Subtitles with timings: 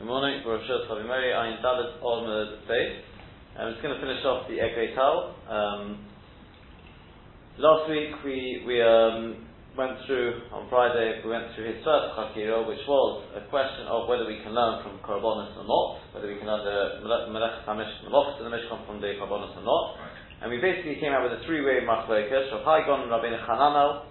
[0.00, 3.04] Good morning, Baruch Chavi Mary, Ayin Dalit Olmud Beit.
[3.52, 4.56] I'm just going to finish off the
[4.96, 5.36] Tal.
[5.44, 6.08] Um,
[7.60, 9.44] last week we, we um,
[9.76, 14.08] went through, on Friday, we went through his first Chakira, which was a question of
[14.08, 18.08] whether we can learn from Korbanos or not, whether we can learn the Melech HaMishkan,
[18.08, 20.00] the Melech the Mishkan from the Korbanos or not.
[20.00, 20.16] Right.
[20.40, 24.08] And we basically came out with a three-way Machlokas, Rav Hai Gaon and Rabbeinu Chananel,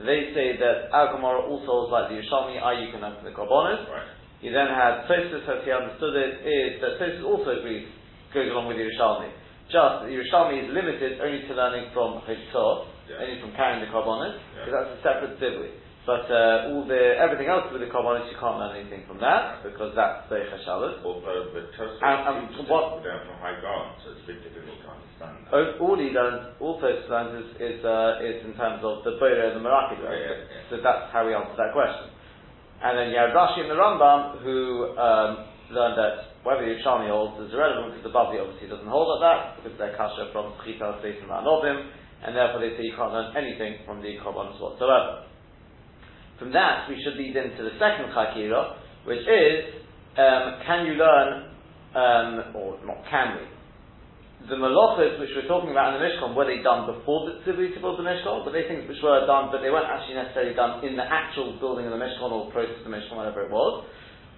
[0.00, 3.36] they say that Al Gemara also is like the Yerushalmi, I you can have the
[3.36, 3.84] Korbanos.
[3.84, 4.15] Right.
[4.40, 7.88] He then had Tosfos, as he understood it, is that Tosfos also agrees,
[8.34, 9.32] goes along with the Yerushalmi.
[9.72, 13.24] Just the Yerushalmi is limited only to learning from Chitzor, yeah.
[13.24, 14.76] only from carrying the Korbanos, because yeah.
[14.76, 15.72] that's a separate sibui.
[16.06, 19.66] But uh, all the everything else with the Korbanos, you can't learn anything from that,
[19.66, 21.02] because that's the Chashalas.
[21.02, 24.78] Although the Tosfos and, and what, down from high ground, so it's a bit difficult
[24.84, 25.34] to understand.
[25.50, 29.18] Oh, all he learns, all Tosfos learns is, is, uh, is in terms of the
[29.18, 29.98] Boira and the Meraki.
[29.98, 30.70] Yeah, yeah.
[30.70, 32.14] So that's how we answer that question.
[32.82, 37.40] And then you have Rashi and the Rambam who um, learned that whether Yerushalmi holds
[37.42, 41.00] is irrelevant because the Bavli obviously doesn't hold at that because they're kasha from Chita,
[41.00, 41.90] State, and Ma'anovim,
[42.22, 45.26] and therefore they say you can't learn anything from the Korbanos whatsoever.
[46.38, 48.76] From that, we should lead into the second Chakira,
[49.08, 49.82] which is
[50.16, 51.50] um, can you learn,
[51.96, 53.55] um, or not can we,
[54.46, 57.74] the malachas which we're talking about in the Mishkan, were they done before the tzivui
[57.74, 58.46] to build the Mishkan?
[58.46, 61.58] Were they things which were done, but they weren't actually necessarily done in the actual
[61.58, 63.82] building of the Mishkan or process of the Mishkan, whatever it was?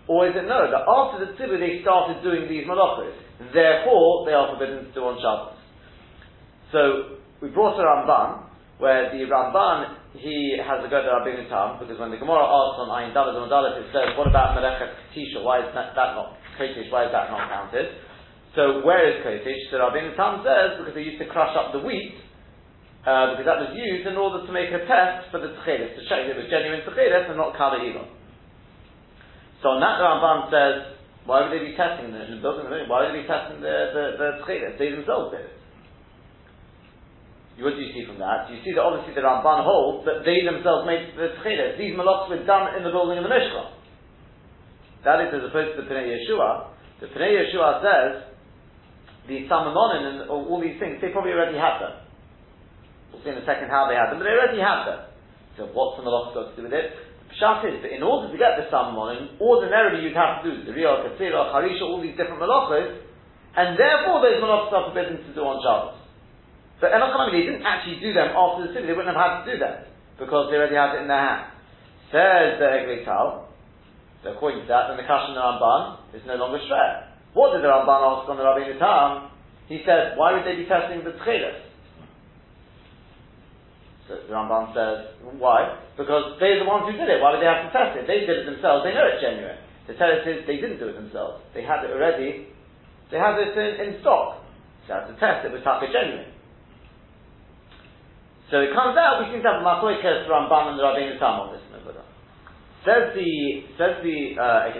[0.08, 3.12] Or is it no, that after the tzivui they started doing these malachas,
[3.52, 5.60] therefore they are forbidden to do on Shabbos?
[6.72, 6.80] So,
[7.44, 8.48] we brought a Ramban,
[8.80, 12.80] where the Ramban, he has a go to Rabbeinu Tam, because when the Gemara asks
[12.80, 15.44] on Ayin Dalit and Dalit, it says, what about Melechet Ketisha?
[15.44, 18.07] Why is that, that not, Kotish, why is that not counted?
[18.58, 19.70] So where is Kotish?
[19.70, 22.18] So Rabbi Tam says because they used to crush up the wheat,
[23.06, 26.02] uh, because that was used in order to make a test for the tchelis, to
[26.10, 28.10] check if it was genuine tchelis and not kala ilan.
[29.62, 33.06] So on that Ramban says, why would they be testing the, in the building Why
[33.06, 34.74] would they be testing the, the, the?
[34.74, 35.54] They themselves did it.
[37.62, 38.50] What do you see from that?
[38.50, 41.78] You see that obviously the Ramban holds that they themselves made the tchelis.
[41.78, 43.70] These malachs were done in the building of the Mishkan.
[45.06, 46.74] That is as opposed to the Pnei Yeshua.
[46.98, 48.27] The Pnei Yeshua says
[49.28, 52.00] the Salmonin and all these things, they probably already had them.
[53.12, 55.00] We'll see in a second how they had them, but they already had them.
[55.60, 56.96] So what's the malach got to do with it?
[57.28, 60.64] The pshat is that in order to get the salmonin, ordinarily you'd have to do
[60.64, 63.04] the Riyah, Katsira, Harisha, all these different malachas,
[63.52, 66.00] and therefore those malachas are forbidden to do on Shabbos.
[66.80, 69.46] So Enoch they didn't actually do them after the city, they wouldn't have had to
[69.50, 71.52] do that, because they already had it in their hand.
[72.08, 73.50] Says the Eglei Tal,
[74.22, 77.07] so according to that, then the Kashan Ramban is no longer shred.
[77.34, 79.30] What did the Ramban ask on the Rabbi Tam?
[79.68, 81.68] He says, why would they be testing the tchelis?
[84.08, 85.76] So the Ramban says, why?
[85.96, 87.20] Because they're the ones who did it.
[87.20, 88.08] Why would they have to test it?
[88.08, 88.88] They did it themselves.
[88.88, 89.60] They know it's genuine.
[89.84, 91.44] The tell is they didn't do it themselves.
[91.52, 92.48] They had it already.
[93.12, 94.44] They had it in, in stock.
[94.88, 96.32] So had to test it with taka genuine.
[98.48, 101.44] So it comes out, we seem to have a machlokes Ramban and the Rabbeinu Tam
[101.44, 101.60] on this.
[102.86, 104.70] Says the says the uh,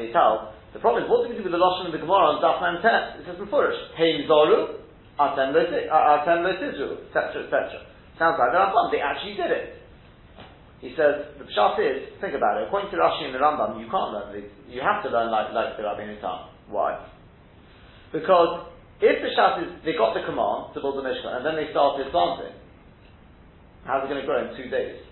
[0.72, 2.60] the problem is, what do we do with the Lashon of the Gemara on Daf
[2.60, 3.20] Mem Tet?
[3.20, 4.84] It says in Furish, Heim Zoru,
[5.18, 7.88] Atem Lotizru, etc., etc.
[8.18, 9.80] Sounds like the Rambam, they actually did it.
[10.80, 13.90] He says, the Pshat is, think about it, according to Rashi and the Rambam, you
[13.90, 14.30] can't learn.
[14.68, 16.54] You have to learn like, like the Rabbi Nitam.
[16.68, 17.02] Why?
[18.12, 18.68] Because
[19.00, 21.70] if the Pshat is, they got the command to build the Mishkan, and then they
[21.70, 22.54] started planting,
[23.86, 25.02] how's it going to grow in two days?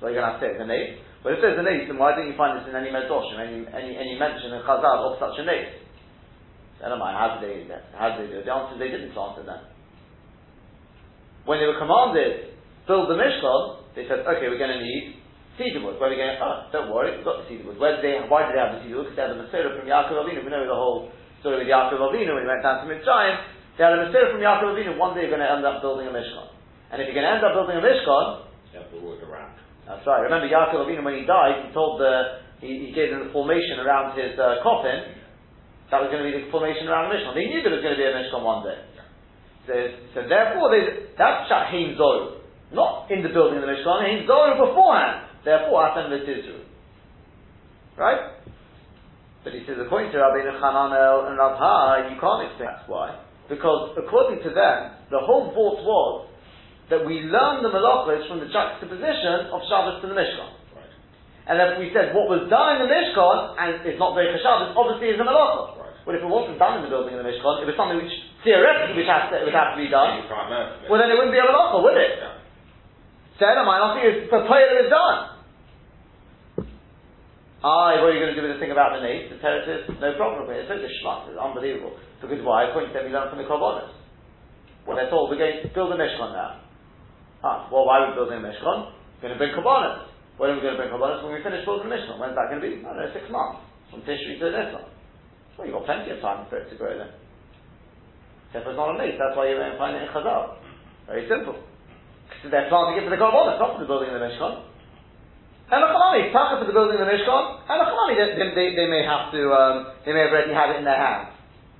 [0.00, 0.98] So you're going to have to take the name.
[1.20, 3.68] But if there's a nace, then why don't you find this in any medrashim, any,
[3.68, 5.76] any, any mention in Chazal of such a nace?
[6.80, 8.48] So, never mind, how did they, how did they do it?
[8.48, 9.60] The answer is they didn't answer then.
[11.44, 12.56] When they were commanded,
[12.88, 15.20] build the Mishkan, they said, okay, we're going to need
[15.60, 16.00] cedar wood.
[16.00, 16.40] Where are we going?
[16.40, 17.76] Oh, don't worry, we've got the cedar wood.
[17.76, 19.12] Where did they, why did they have the cedar wood?
[19.12, 20.40] Because they had the Mesorah from Yaakov Avinu.
[20.40, 21.12] We know the whole
[21.44, 23.36] story with Yaakov Avinu when he went down to Mitzrayim.
[23.76, 24.96] They had a Mesorah from Yaakov Avinu.
[24.96, 26.48] One day you're going to end up building a Mishkan.
[26.88, 29.60] And if you're going to end up building a Mishkan, you have to work around.
[29.90, 30.22] That's right.
[30.22, 33.82] Remember Yaakov Avinu when he died, he told the he, he gave them the formation
[33.82, 35.18] around his uh, coffin.
[35.90, 37.34] That was going to be the formation around the Mishkan.
[37.34, 38.78] They knew there was going to be a Mishkan one day.
[39.66, 39.74] So,
[40.14, 40.70] so therefore,
[41.18, 42.38] that's Shat Hein Zoru.
[42.70, 45.26] Not in the building of the Mishkan, Hein Zoru beforehand.
[45.42, 46.62] Therefore, Atem L'Tizru.
[47.98, 48.38] Right?
[49.42, 51.58] But he says, according to Rabbi Hananel and Rav
[52.06, 53.18] you can't explain that's why.
[53.50, 56.29] Because according to them, the whole vault was
[56.90, 60.50] that we learn the malachos from the juxtaposition of Shabbos to the Mishkan.
[60.74, 60.92] Right.
[61.46, 64.74] And then we said what was done in the Mishkan and is not very Shabbos
[64.74, 65.78] obviously is a malacha.
[65.78, 65.94] Right.
[66.02, 68.10] Well, if it wasn't done in the building of the Mishkan, it was something which
[68.42, 70.26] theoretically which has to, it would have to be done.
[70.90, 72.18] Well, then it wouldn't be a malacha, would it?
[72.18, 72.42] Yeah.
[73.38, 75.40] So, I don't think it's the prayer that is done.
[77.60, 79.28] I, what are you going to do with the thing about the nace?
[79.28, 80.48] The Torah says, no problem.
[80.48, 81.92] with It's so geschmack, it's unbelievable.
[82.20, 82.68] Because why?
[82.68, 83.92] According to them, we learn from the Korbanos.
[84.88, 86.64] Well, they're told we're going to build a Mishkan now.
[87.40, 88.92] Ah, well, why are we building a Mishkan?
[89.20, 90.12] We're going to bring Korbanos.
[90.36, 91.24] When are we going to bring Korbanos?
[91.24, 92.20] When we finish building the Mishkan.
[92.20, 92.84] When's that going to be?
[92.84, 93.64] I don't know, six months.
[93.88, 94.84] From Tishri to Nisan.
[95.56, 97.12] Well, you've got plenty of time for it to grow then.
[98.52, 100.58] Therefore, it's not a nace, that's why you're going to find it in Chazal.
[101.08, 101.56] Very simple.
[102.42, 104.68] So they're planting it for the Korbanos, not for the building of the Mishkan.
[105.70, 109.06] And Elachanami, Taka for the building of the Mishkan, and Elachanami, they, they, they, may
[109.06, 111.30] have to, um, they may have already had it in their hands.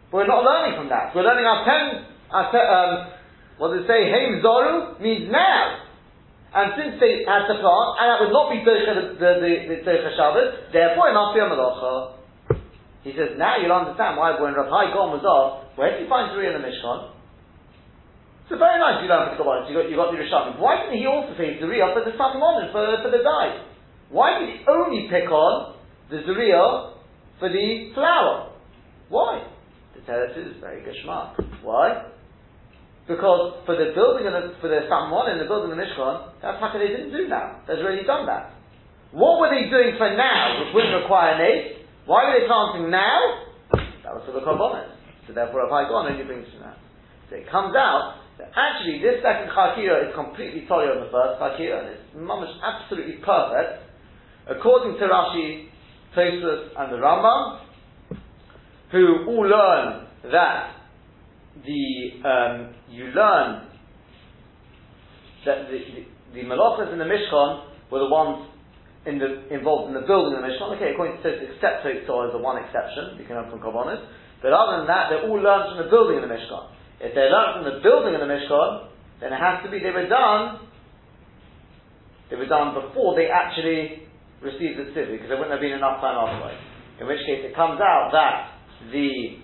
[0.09, 1.11] But we're not learning from that.
[1.11, 2.93] We're learning our ten, our ten um,
[3.61, 4.09] what does it say?
[4.09, 5.85] Heim Zoru means now.
[6.57, 9.77] And since they had to plant, and that would not be Docha the, the, the,
[9.85, 12.17] the Shabbos, therefore it must be a Malacha.
[13.05, 15.23] He says, now you'll understand why when Rav Hai Gaon was
[15.77, 17.13] where did you find Zuri in the Mishkan?
[18.49, 20.59] So very nice you learn from the Kabbalah, you got, you got the Rishonim.
[20.59, 23.61] Why didn't he also say Zuri for the Salmon, for, for the dye?
[24.09, 25.77] Why did he only pick on
[26.11, 26.97] the Zuriya
[27.39, 28.57] for the flour?
[29.09, 29.47] Why?
[29.95, 31.63] The Teretz is very gashmak.
[31.63, 32.11] Why?
[33.11, 36.39] Because for the building of the, for the Samon and the building of the Mishkan,
[36.39, 37.59] that's how they didn't do now.
[37.67, 38.55] They've already done that.
[39.11, 43.51] What were they doing for now, which wouldn't require an Why were they planting now?
[44.07, 44.95] That was for the Korbanos.
[45.27, 46.79] So therefore, if I go on, only brings from that.
[47.27, 51.43] So it comes out that actually this second Chakira is completely sorry on the first
[51.43, 53.91] Chakira, and it's mamish absolutely perfect
[54.51, 55.69] According to Rashi,
[56.17, 57.61] Tosfos, and the Rambam,
[58.91, 60.75] who all learn that
[61.65, 63.69] the um, you learn
[65.45, 66.03] that the, the,
[66.35, 68.49] the Malachas in the Mishkan were the ones
[69.07, 70.77] in the, involved in the building of the Mishkan.
[70.77, 74.05] Okay, according to Tosfos, except Tosfos is the one exception, you can have from Korbanos.
[74.43, 76.77] But other than that, they all learned from the building of the Mishkan.
[77.01, 79.93] If they learned from the building of the Mishkan, then it has to be they
[79.93, 80.69] were done.
[82.29, 84.09] They were done before they actually
[84.41, 86.57] received the tzivui, because there wouldn't have been enough time otherwise.
[87.01, 89.41] In which case it comes out that the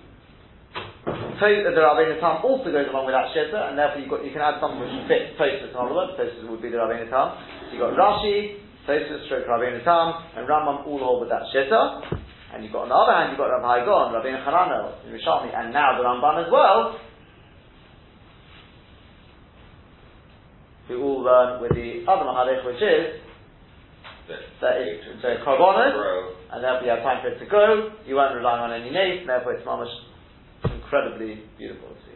[1.41, 4.57] the Rabbeinu Tam also goes along with that Shitta, and therefore got, you can add
[4.61, 6.17] something which fits Tosfos words.
[6.17, 7.37] Tosfos would be the Rabbeinu Tam.
[7.37, 12.25] So you've got Rashi, Tosfos, stroke Rabbeinu Tam, and Rambam all hold with that Shitta.
[12.55, 15.53] And you've got on the other hand, you've got Rabbi Hai Gaon, Rabbeinu Chananel, Yerushalmi,
[15.53, 17.01] and now the Ramban as well,
[20.89, 23.21] who all learn with the other Mahadech, which is
[24.61, 27.91] that is so korbanos, and therefore you have time for it to grow.
[28.07, 29.93] You won't relying on any and therefore it's mamish
[30.87, 32.15] incredibly beautiful to see.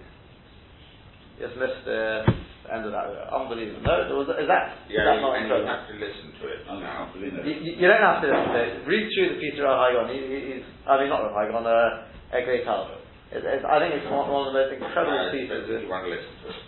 [1.43, 2.23] Just missed the
[2.71, 3.11] end of that.
[3.35, 3.83] Unbelievable.
[3.83, 5.67] No, there was, is that yeah, is that not incredible?
[5.67, 7.11] You have to listen to it now.
[7.19, 8.71] You, you, don't have to listen to it.
[8.87, 10.07] Read through the Peter of Hai Gaon.
[10.15, 12.95] He, he's, I mean, not Rav Hai Gaon, uh, Eglei Tal.
[13.31, 15.67] I think it's one, one of the most incredible pieces.
[15.67, 16.61] You want to listen to it.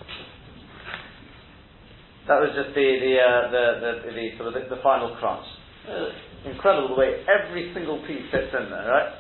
[2.31, 5.47] That was just the the uh, the, the, the, sort of the, the final crunch.
[5.83, 6.15] Uh,
[6.47, 9.11] incredible the way every single piece fits in there, right?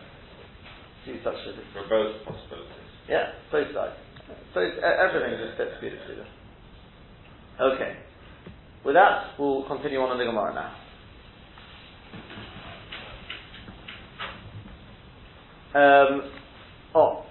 [1.04, 2.71] See such a for both possibilities.
[3.08, 3.94] Yeah, both sides.
[4.54, 6.16] Both everything just fits beautifully.
[6.16, 7.72] There.
[7.72, 7.96] Okay.
[8.84, 10.74] With that, we'll continue on in the Gemara now.
[15.74, 16.30] Um,
[16.94, 17.24] oh,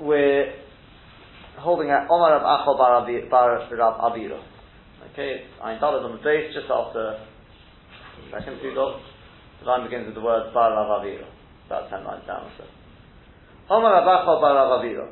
[0.00, 0.52] we're
[1.58, 4.42] holding at Omar of Achol Bar Rav Avira.
[5.12, 7.20] Okay, it's Ein on the base, just after
[8.16, 9.02] the second two dots.
[9.60, 11.26] The line begins with the word Bar Rav Avira.
[11.66, 12.79] About ten lines down or so.
[13.70, 15.08] Omer Abacho Bar Rav Avira.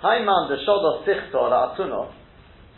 [0.00, 2.12] Haiman Deshodo Sichto Ra'atuno.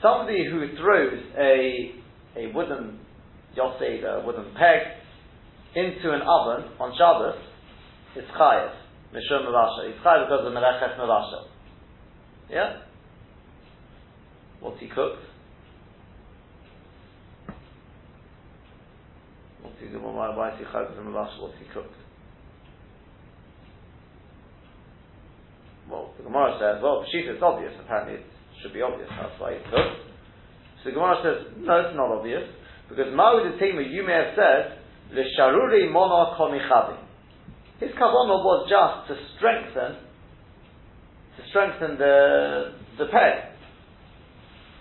[0.00, 1.92] Somebody who throws a,
[2.37, 2.99] a wooden
[3.54, 4.81] yosed, a wooden peg,
[5.75, 7.38] into an oven on Shabbos,
[8.16, 8.73] is chayev.
[9.14, 9.90] Mishum Mavasha.
[9.90, 11.45] It's chayev because of Melechet Mavasha.
[12.50, 12.78] Yeah?
[14.61, 15.23] What's he cooked?
[19.61, 19.87] What's he?
[19.87, 22.01] Why, why is he chayv from What's he cooked?
[25.92, 27.76] Well, the Gemara says, well, Pshita it's obvious.
[27.84, 28.26] Apparently, it
[28.62, 29.08] should be obvious.
[29.12, 30.00] That's why he cooked.
[30.80, 32.49] So the Gemara says, no, it's not obvious
[32.88, 34.78] because Ma'ud Tema, you may have said,
[35.12, 36.96] "L'sharuri mona komichavi."
[37.80, 40.00] His kavanah was just to strengthen,
[41.37, 43.52] to strengthen the the peg.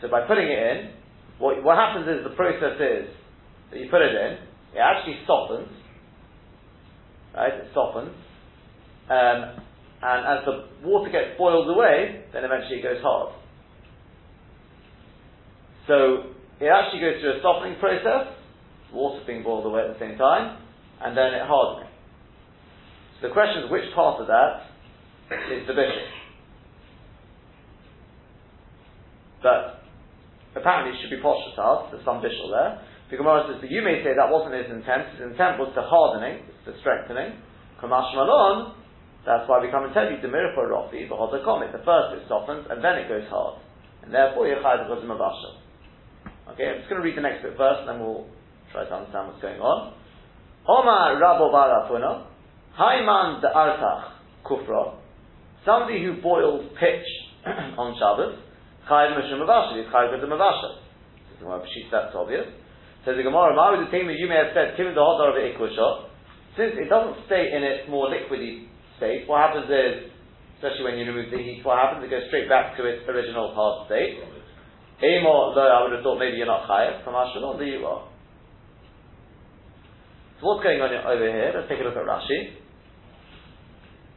[0.01, 0.91] So by putting it in,
[1.39, 3.07] what, what happens is the process is
[3.71, 4.37] that you put it in,
[4.75, 5.69] it actually softens,
[7.35, 7.53] right?
[7.53, 8.15] It softens,
[9.09, 9.63] um,
[10.01, 13.33] and as the water gets boiled away, then eventually it goes hard.
[15.87, 18.33] So it actually goes through a softening process,
[18.93, 20.57] water being boiled away at the same time,
[21.01, 21.89] and then it hardening.
[23.21, 24.65] So the question is, which part of that
[25.53, 26.09] is the bishul?
[29.41, 29.81] But
[30.57, 34.01] apparently it should be poshtatas, there's some bishul there, The Gemara says, but you may
[34.01, 35.13] say that wasn't his intent.
[35.17, 37.37] His intent was the hardening, the strengthening.
[37.81, 38.80] Kamash Malon,
[39.25, 41.69] that's why we come and tell you, the miracle Rafi, the Hoda Comet.
[41.69, 43.61] The first it softens, and then it goes hard.
[44.01, 44.57] And therefore, of
[45.05, 45.61] Mavashal.
[46.53, 48.25] Okay, I'm just going to read the next bit first, and then we'll
[48.73, 49.93] try to understand what's going on.
[50.65, 52.25] Omar Rabo Barafuna,
[52.73, 54.97] Haiman the Artach Kufra,
[55.65, 57.05] somebody who boils pitch
[57.77, 58.41] on Shabbos,
[58.89, 60.81] Chayiv Mishum Mavashal, is Chayiv the Mavashal.
[61.41, 62.45] That's obvious.
[63.05, 65.33] Says the Gemara, Maru the you may have said, given the hot of
[66.53, 68.69] since it doesn't stay in its more liquidy
[69.01, 70.13] state, what happens is,
[70.61, 72.05] especially when you remove the heat, what happens?
[72.05, 74.21] It goes straight back to its original hard state.
[75.01, 78.05] Emo, though I would have thought maybe you're not chayav, Ashalon, do you are.
[80.37, 81.49] So what's going on over here?
[81.57, 82.61] Let's take a look at Rashi.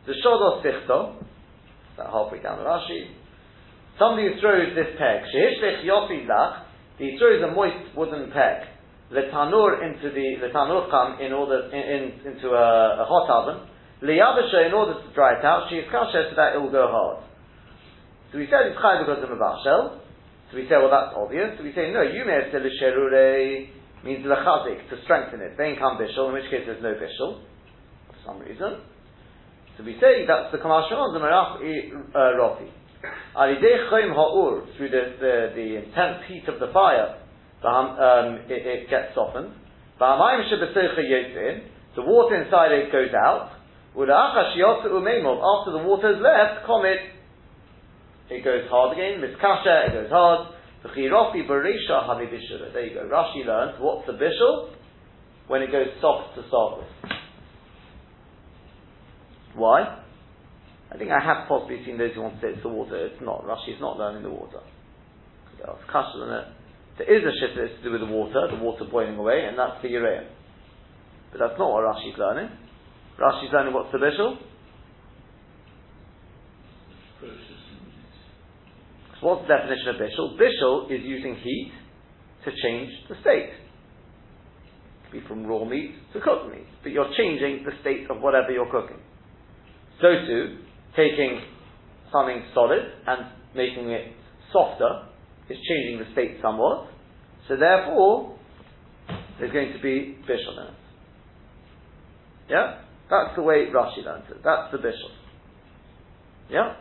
[0.04, 1.24] The Shodos Sichto,
[1.96, 3.08] about halfway down the Rashi.
[3.98, 8.68] Somebody throws this peg, Shehishlich Yofi Lach, he throws a moist wooden peg
[9.10, 13.30] the tanur into the the tanur come in order in, in, into a, a, hot
[13.30, 13.68] oven.
[14.04, 15.72] Liyabasha in order to dry it out.
[15.72, 17.24] She is kasha so that it will go hard.
[18.32, 20.04] So we said it's chai because of a bashel.
[20.52, 21.56] So we say well that's obvious.
[21.56, 22.04] So we say no.
[22.04, 23.72] You may have said sherure
[24.04, 25.56] means lechazik to strengthen it.
[25.56, 26.28] Then come bishul.
[26.28, 27.40] In which case there's no bishul
[28.12, 28.84] for some reason.
[29.76, 32.68] So we say that's the commercial the merach uh, roti.
[33.36, 37.16] Alidei chayim ha'ur through the, the the intense heat of the fire
[37.64, 39.52] um, it, it, gets softened.
[39.98, 43.52] The water inside it goes out.
[43.94, 46.98] After the water is left, comet,
[48.30, 49.20] it goes hard again.
[49.20, 50.54] Miskasha, it goes hard.
[50.82, 53.08] There you go.
[53.08, 54.70] Rashi learns what's the bishul
[55.46, 56.88] when it goes soft to start with.
[59.54, 60.00] Why?
[60.90, 63.06] I think I have possibly seen those who want to say it's the water.
[63.06, 63.44] It's not.
[63.44, 64.60] Rashi is not learning the water.
[65.90, 66.44] Kasha it.
[66.98, 69.58] There is a shift that's to do with the water, the water boiling away, and
[69.58, 70.28] that's the urea.
[71.32, 72.50] But that's not what Rashi's learning.
[73.20, 74.36] Rashi's learning what's the bishul?
[79.20, 80.38] So what's the definition of bishul?
[80.38, 81.72] Bishul is using heat
[82.44, 83.50] to change the state.
[83.50, 88.20] It could be from raw meat to cooked meat, but you're changing the state of
[88.20, 89.00] whatever you're cooking.
[90.00, 90.58] So too,
[90.96, 91.40] taking
[92.12, 94.12] something solid and making it
[94.52, 95.06] softer
[95.48, 96.88] is changing the state somewhat.
[97.48, 98.36] So therefore,
[99.38, 100.74] there's going to be bishul in it.
[102.50, 102.83] Yeah?
[103.10, 104.42] That's the way Rashi learns it.
[104.42, 105.12] That's the bishul.
[106.50, 106.76] Yeah?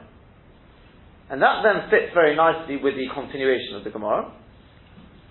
[1.29, 4.31] And that then fits very nicely with the continuation of the Gemara.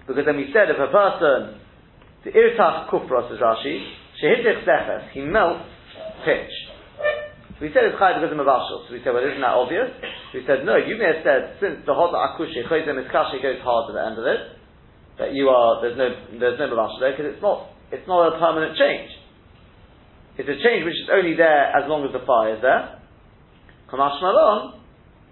[0.07, 1.61] Because then we said if a person,
[2.25, 3.87] the irtach kufros is Rashi,
[4.23, 5.65] shehitich zefes, he melts
[6.25, 6.51] pitch.
[7.61, 8.89] We said it's chai because of mavashal.
[8.89, 9.95] So we said, well, isn't that obvious?
[10.35, 13.63] We said, no, you may have said, since the hot akushi, chayzem is kashi goes
[13.63, 14.59] hard to the end of it,
[15.23, 16.11] that you are, there's no,
[16.43, 19.22] there's no mavashal there, because it's not, it's not a permanent change.
[20.43, 22.99] It's a change which is only there as long as the fire is there.
[23.87, 24.19] Kamash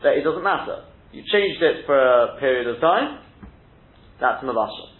[0.05, 0.85] that it doesn't matter.
[1.11, 3.19] You changed it for a period of time,
[4.21, 4.95] that's mavashal.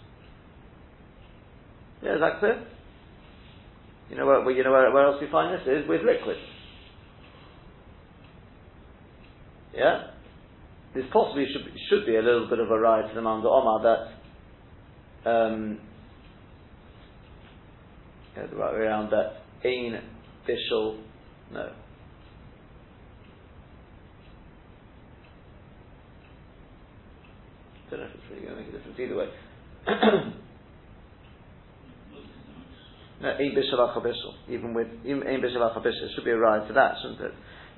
[2.03, 2.67] Yeah, is that clear?
[4.09, 6.41] You know where, you know where, where else we find this is with liquids.
[9.73, 10.07] Yeah?
[10.93, 14.11] This possibly should, should be a little bit of a ride to the Manda Omar
[15.23, 15.79] that, um,
[18.35, 20.01] the right way around that, Ain
[20.47, 20.97] Bishul,
[21.51, 21.71] no.
[27.87, 29.29] I don't know if it's really going to make a difference either way.
[33.21, 36.73] no, Ein Bishul Achabishul, even with Ein Bishul Achabishul, it should be a ride to
[36.73, 37.33] that, shouldn't it?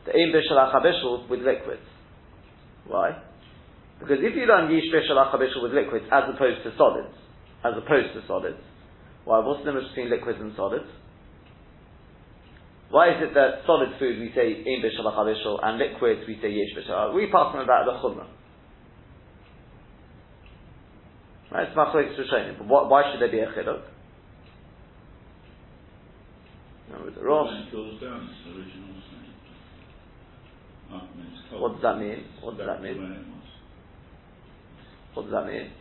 [0.05, 1.81] the Ein Bishal Achabishal with liquids.
[2.87, 3.21] Why?
[3.99, 7.15] Because if you learn Yish Bishal Achabishal with liquids as opposed to solids,
[7.63, 8.59] as opposed to solids,
[9.23, 9.39] why?
[9.39, 10.89] What's the difference between liquids and solids?
[12.93, 16.53] Why is it that solid food we say Ein Bishal Achabishal and liquids we say
[16.53, 17.15] Yish Bishal?
[17.15, 18.27] We pass them about the Chumrah.
[21.51, 21.67] Right?
[21.67, 22.59] It's Machlokes Rishonim.
[22.59, 23.81] But why, why should there be a Chiluk?
[26.91, 27.49] No, with the Rosh.
[31.51, 32.25] What does that mean?
[32.43, 33.33] What does that mean?
[35.15, 35.71] What does that mean?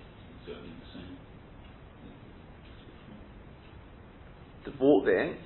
[4.64, 5.37] The bought being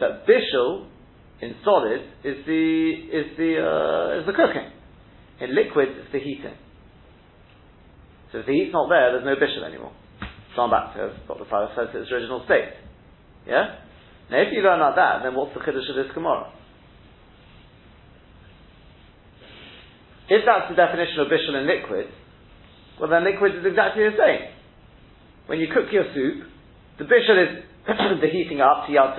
[0.00, 0.88] that bishul
[1.40, 4.70] in solid is the is the uh, is the cooking.
[5.40, 6.56] In liquid, it's the heating.
[8.32, 9.92] So if the heat's not there, there's no bishul anymore.
[10.56, 12.72] I'm back to what the fire says its original state.
[13.46, 13.76] Yeah.
[14.30, 16.50] Now, if you learn like that, then what's the chiddush of this Gemara?
[20.28, 22.06] If that's the definition of bishul in liquid,
[22.98, 24.48] well then liquid is exactly the same.
[25.46, 26.48] when you cook your soup,
[26.98, 27.62] the bishul is
[28.20, 29.14] the heating up to yad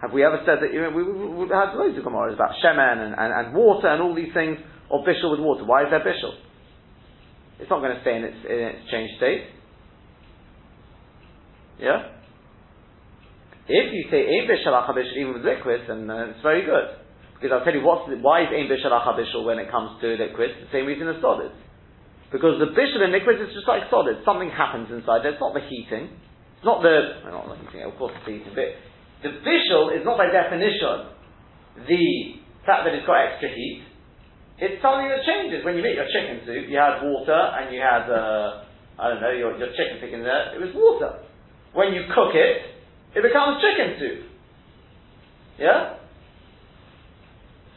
[0.00, 2.56] Have we ever said that, you know, we, we, we had loads of Gemara's about
[2.64, 4.56] shemen and, and, and, water and all these things,
[4.88, 5.64] or bishul with water.
[5.64, 6.40] Why is there bishul?
[7.60, 9.44] It's not going to stay in its, in its changed state.
[11.76, 12.16] Yeah?
[13.68, 14.72] If you say ein bishul
[15.20, 16.96] even with liquids, then uh, it's very good.
[17.36, 20.56] Because I'll tell you what's why is ein bishul when it comes to liquids?
[20.64, 21.54] The same reason as solids.
[22.32, 24.24] Because the bishul in liquids is just like solids.
[24.24, 25.36] Something happens inside there.
[25.36, 26.08] It's not the heating.
[26.56, 28.89] It's not the, well, not the heating, of course it's the heating, but
[29.22, 31.12] the bishul is not by definition
[31.86, 33.84] the fact that it's got extra heat.
[34.60, 35.64] It's something that changes.
[35.64, 38.64] When you make your chicken soup, you had water and you had, uh,
[39.00, 41.24] I don't know, your, your chicken picking there, it was water.
[41.72, 42.68] When you cook it,
[43.16, 44.20] it becomes chicken soup.
[45.58, 45.96] Yeah?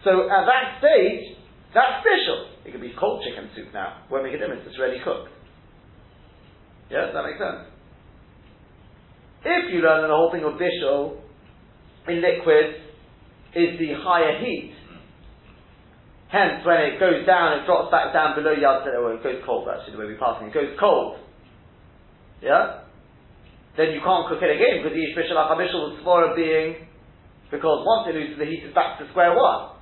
[0.03, 1.39] So at that stage,
[1.73, 2.67] that's bishul.
[2.67, 4.03] It could be cold chicken soup now.
[4.11, 5.31] Won't make a difference, it's ready cooked.
[6.91, 7.71] Yeah, does that make sense?
[9.45, 11.23] If you learn the whole thing of bishul
[12.07, 12.77] in liquids
[13.55, 14.73] is the higher heat.
[16.33, 19.69] Hence, when it goes down, it drops back down below yard, or it goes cold
[19.69, 21.21] actually, the way we're passing it goes cold.
[22.41, 22.89] Yeah?
[23.77, 26.89] Then you can't cook it again because the Ish Bishal HaChabishal was being,
[27.51, 29.77] because once it loses the heat, it's back to square one.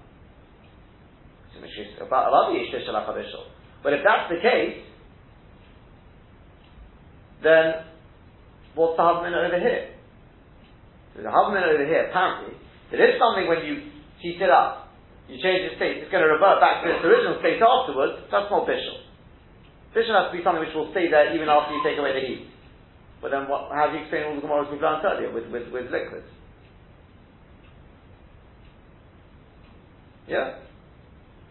[2.02, 3.48] About another Ish Bishal HaChabishal.
[3.84, 4.84] But if that's the case,
[7.44, 7.88] then
[8.76, 9.96] what's the husband over here?
[11.14, 12.56] There's a Havman over here, apparently,
[12.92, 14.92] that if something when you heat it up,
[15.28, 18.52] you change the state, it's going to revert back to its original state afterwards, that's
[18.52, 19.08] not Bishul.
[19.96, 22.24] Bishul has to be something which will stay there even after you take away the
[22.24, 22.48] heat.
[23.20, 25.68] But then what, how do you explain all the Gemaras we've learned earlier with, with,
[25.72, 26.28] with liquids?
[30.28, 30.64] Yeah?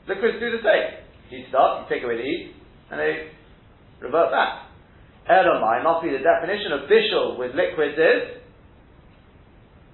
[0.08, 1.04] Liquids do the same.
[1.28, 2.56] Heat it up, you take away the heat,
[2.90, 3.30] and they
[4.00, 4.66] revert back.
[5.28, 8.39] Elamai must be the definition of bishul with liquids is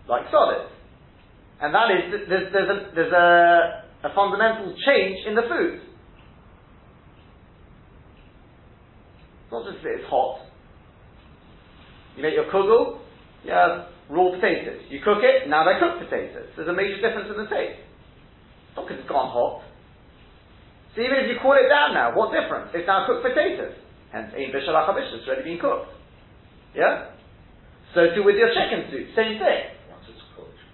[0.09, 0.71] like solids.
[1.61, 5.81] And that is, there's, there's, a, there's a, a fundamental change in the food.
[9.45, 10.45] It's not just that it's hot.
[12.17, 13.01] You make your kugel,
[13.45, 14.85] you have raw potatoes.
[14.89, 16.53] You cook it, now they're cooked potatoes.
[16.57, 17.81] There's a major difference in the taste.
[18.77, 19.65] Not because it's gone hot.
[20.95, 22.73] So even if you cool it down now, what difference?
[22.77, 23.77] It's now cooked potatoes.
[24.13, 25.93] Hence, ein bishal it's already been cooked.
[26.77, 27.17] Yeah?
[27.97, 29.76] So too with your chicken soup, same thing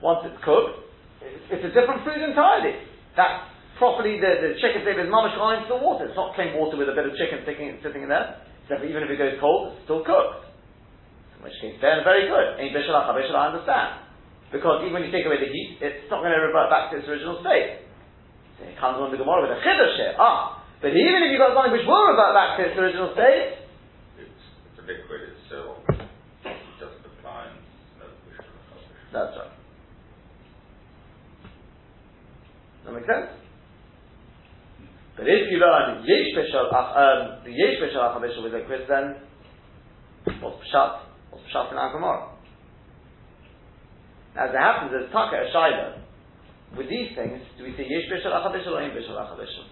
[0.03, 0.83] once it's cooked,
[1.23, 2.75] it's, a different food entirely.
[3.15, 3.47] That
[3.79, 6.11] properly, the, the chicken flavor is mamish gone into the water.
[6.11, 8.43] It's not plain water with a bit of chicken sitting, sitting in there.
[8.67, 10.51] So even if it goes cold, it's still cooked.
[11.39, 12.59] In which case, then very good.
[12.59, 14.03] Ain't bishal I understand.
[14.51, 17.01] Because even when you take away the heat, it's not going to revert back to
[17.01, 17.89] its original state.
[18.61, 20.15] So it comes on the Gemara with a chiddush here.
[20.21, 23.65] Ah, but even if you've got something which will revert back to its original state,
[24.21, 27.49] it's, it's a liquid, it's still, it doesn't apply,
[29.13, 29.62] That's right.
[32.85, 33.31] That makes sense?
[35.17, 39.17] But if you learn Yesh Bishal, um, the Yesh Bishal Achabishal with liquids, then
[40.41, 41.01] what's Pshat?
[41.31, 42.31] What's Pshat in Agamara?
[44.35, 45.99] As it happens, there's Taka Shaila.
[46.77, 49.69] With these things, do we say Yesh Bishal Achabishal or Ein Bishal Achabishal?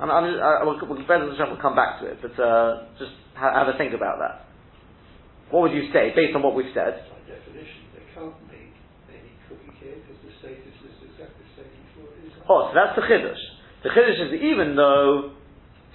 [0.00, 3.72] I'm, just, I, will, we'll, we'll come back to it, but uh, just ha- have
[3.72, 4.46] a think about that.
[5.52, 7.06] What would you say, based on what we've said?
[7.06, 8.34] By definition, they can't
[12.48, 13.42] Oh, so that's the chiddush.
[13.82, 15.32] The chiddush is even though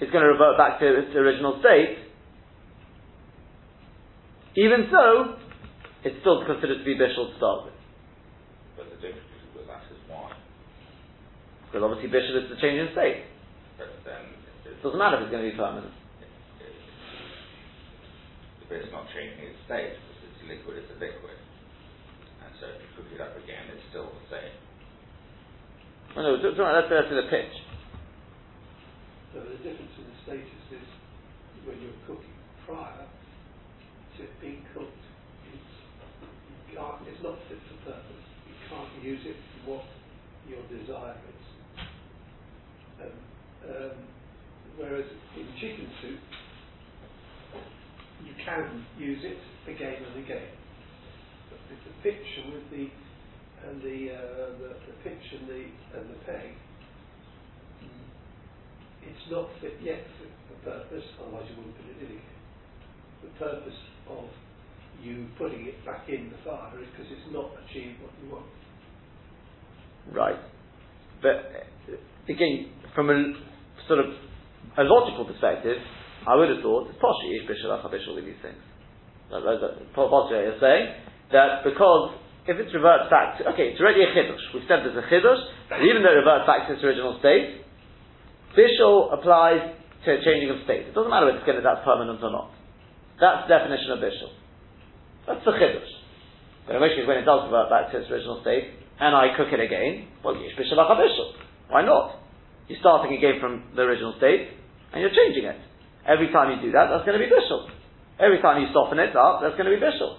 [0.00, 1.98] it's going to revert back to its original state,
[4.56, 5.38] even so,
[6.02, 7.78] it's still considered to be bishul to start with.
[8.76, 10.34] But the difference with that is why.
[11.66, 13.26] Because obviously bishul is the change in state.
[13.78, 14.34] But then
[14.66, 15.94] it doesn't matter if it's going to be permanent.
[18.68, 21.38] But it's not changing its state because it's liquid, it's a liquid.
[22.44, 24.67] And so if you cook it up again, it's still the same.
[26.18, 26.58] Oh, no, that's,
[26.90, 27.54] that's in a pitch.
[29.32, 30.88] So the difference in the status is
[31.62, 32.34] when you're cooking
[32.66, 34.98] prior to it being cooked,
[35.54, 35.74] it's,
[36.74, 38.26] it's not fit for purpose.
[38.50, 39.84] You can't use it for what
[40.50, 41.46] your desire is.
[42.98, 43.14] Um,
[43.70, 43.98] um,
[44.76, 45.06] whereas
[45.38, 46.18] in chicken soup,
[48.26, 49.38] you can use it
[49.70, 50.50] again and again.
[51.48, 52.90] But with the picture with the
[53.66, 55.62] and the, uh, the, the pitch and the,
[55.98, 56.54] and the peg,
[59.02, 62.38] it's not fit yet for the purpose, otherwise you wouldn't put it in again.
[63.22, 64.24] The purpose of
[65.02, 68.46] you putting it back in the fire is because it's not achieved what you want.
[70.12, 70.38] Right.
[71.22, 71.66] But
[72.28, 73.34] again, from a
[73.86, 74.06] sort of
[74.78, 75.76] a logical perspective,
[76.26, 78.62] I would have thought it's posh ish bishul these things.
[79.30, 80.86] Possibly you're saying
[81.32, 82.16] that because
[82.48, 84.40] if it reverts back to okay, it's already a chiddush.
[84.56, 87.60] We've said there's a chiddush, but even though it reverts back to its original state,
[88.56, 89.76] bishul applies
[90.08, 90.88] to changing of state.
[90.88, 92.48] It doesn't matter whether it's that's permanent or not.
[93.20, 94.32] That's the definition of bishul.
[95.28, 95.92] That's the chiddush.
[96.64, 99.60] But in when it does revert back to its original state, and I cook it
[99.60, 101.36] again, well, yesh bishul bishul.
[101.68, 102.24] Why not?
[102.68, 104.56] You're starting again from the original state,
[104.92, 105.60] and you're changing it.
[106.08, 107.68] Every time you do that, that's going to be bishul.
[108.16, 110.16] Every time you soften it up, that's going to be bishul.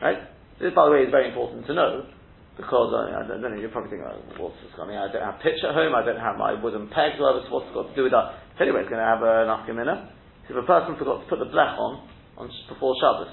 [0.00, 0.35] Right?
[0.60, 2.08] This, by the way, is very important to know
[2.56, 4.72] because uh, I don't know, you're probably thinking, oh, what's this?
[4.80, 7.44] I mean, I don't have pitch at home, I don't have my wooden pegs, whatever,
[7.52, 8.40] what's it got to do with that?
[8.56, 10.08] Anyway, it's going to have an afkamina.
[10.48, 12.08] So if a person forgot to put the blech on,
[12.40, 13.28] on before Shabbos,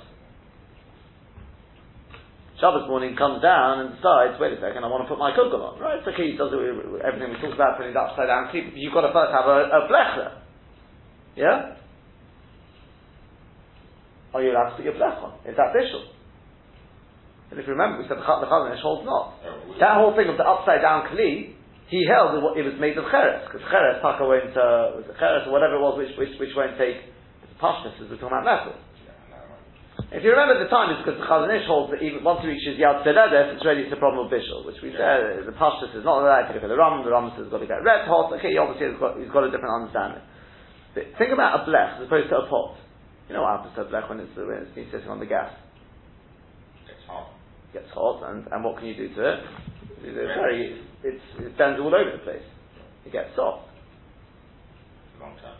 [2.59, 5.63] Shabbos morning comes down and decides, wait a second, I want to put my kugel
[5.63, 5.79] on.
[5.79, 6.59] Right, it's okay, he does it,
[7.07, 9.71] everything we talked about, putting it upside down, keep, you've got to first have a,
[9.71, 10.35] a blech there.
[11.39, 11.79] Yeah?
[14.35, 15.39] Are you allowed to put your blech on?
[15.47, 16.11] Is that official?
[17.53, 19.37] And if you remember, we said the Chazon Ish holds not.
[19.77, 21.53] That whole thing of the upside down kli,
[21.85, 25.45] he held it was made of cheres, because cheres taka won't, uh, was it cheres
[25.45, 27.05] or whatever it was, which, which, which won't take,
[27.45, 28.73] the pashtas as we're talking about metal.
[30.09, 32.49] If you remember the time, it's because the Chazon Ish holds that even once he
[32.49, 36.01] reaches Yad Soledes, it's ready to problem of Bishul, which we said, the Pashtus is
[36.01, 38.09] not that, if you at the Ram, the Ram says it's got to get red
[38.09, 40.25] hot, okay, obviously he's got, he's got a different understanding.
[40.97, 42.81] But think about a blech as opposed to a pot.
[43.29, 45.53] You know what happens to a blech when it's, when it's sitting on the gas?
[47.73, 49.39] It gets hot, and, and what can you do to it?
[50.05, 52.45] It's very, it's, it bends all over the place.
[53.05, 53.67] It gets soft.
[55.19, 55.57] Long time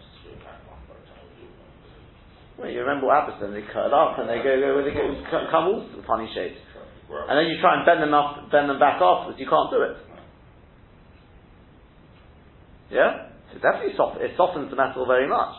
[2.57, 3.53] well, you remember what happens then?
[3.53, 5.03] They cut it up and they go, go they go,
[5.49, 6.61] come all funny shapes.
[7.09, 9.39] And then you try and bend them up, bend them back afterwards.
[9.41, 9.97] You can't do it.
[12.93, 13.33] Yeah.
[13.51, 15.53] So definitely soft, it softens the metal very much.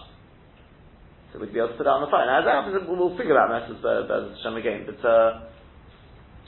[1.32, 2.30] So we'd be able to put that on the fire.
[2.30, 5.50] Now, as that happens, we'll figure out metals Bez Hashem again, but uh,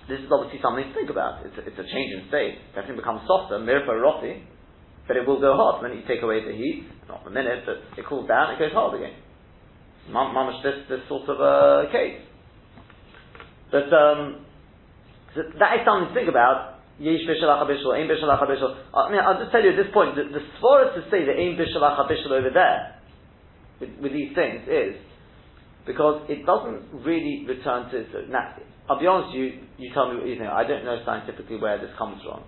[0.09, 1.43] this is obviously something to think about.
[1.47, 2.63] It's a, it's a change in state.
[2.77, 4.47] It becomes softer, mirfa roti,
[5.07, 5.83] but it will go hot.
[5.83, 8.73] Then you take away the heat, not a minute, but it cools down, it goes
[8.73, 9.19] hard again.
[10.11, 12.23] Mamash, this, this sort of a uh, case.
[13.71, 14.47] But um,
[15.35, 16.79] so that is something to think about.
[16.99, 18.73] Yesh bishal achabishal, aim bishal achabishal.
[18.95, 21.59] I mean, I'll just tell you at this point, the, the to say that aim
[21.59, 22.97] bishal achabishal over there,
[23.81, 24.97] with, with, these things, is
[25.87, 28.05] because it doesn't really return to.
[28.13, 28.57] So, now,
[28.91, 30.49] I'll be honest you, you tell me what you think.
[30.49, 32.43] I don't know scientifically where this comes from.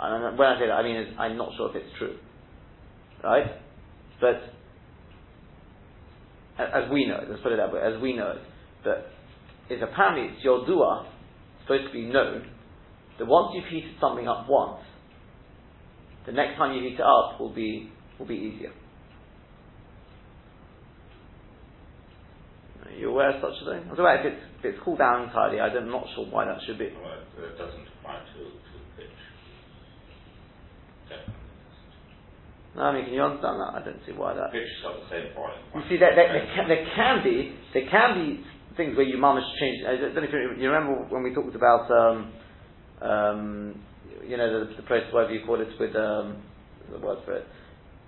[0.00, 2.16] And when I say that, I mean, I'm not sure if it's true.
[3.22, 3.46] Right?
[4.20, 4.40] But,
[6.58, 8.42] as we know, it, let's put it that way, as we know, it,
[8.84, 11.10] that is apparently it's your dua,
[11.62, 12.46] supposed to be known,
[13.18, 14.80] that once you've heated something up once,
[16.26, 18.72] the next time you heat it up will be will be easier.
[22.88, 23.90] Are you aware of such a thing?
[23.90, 26.90] Although if it's if it's cooled down entirely, I'm not sure why that should be.
[26.96, 29.16] Well, it doesn't apply to, to pitch.
[32.76, 33.74] No, I mean, can you understand that?
[33.74, 34.52] I don't see why that.
[34.52, 35.54] Pitch is the same point.
[35.74, 38.44] You see, there, there, there, can, there can be there can be
[38.76, 39.84] things where you manage to change.
[39.86, 42.32] I don't know if you, you remember when we talked about um,
[43.02, 43.80] um,
[44.26, 46.42] you know, the, the process, whatever you call it, with um,
[46.90, 47.46] the word for it.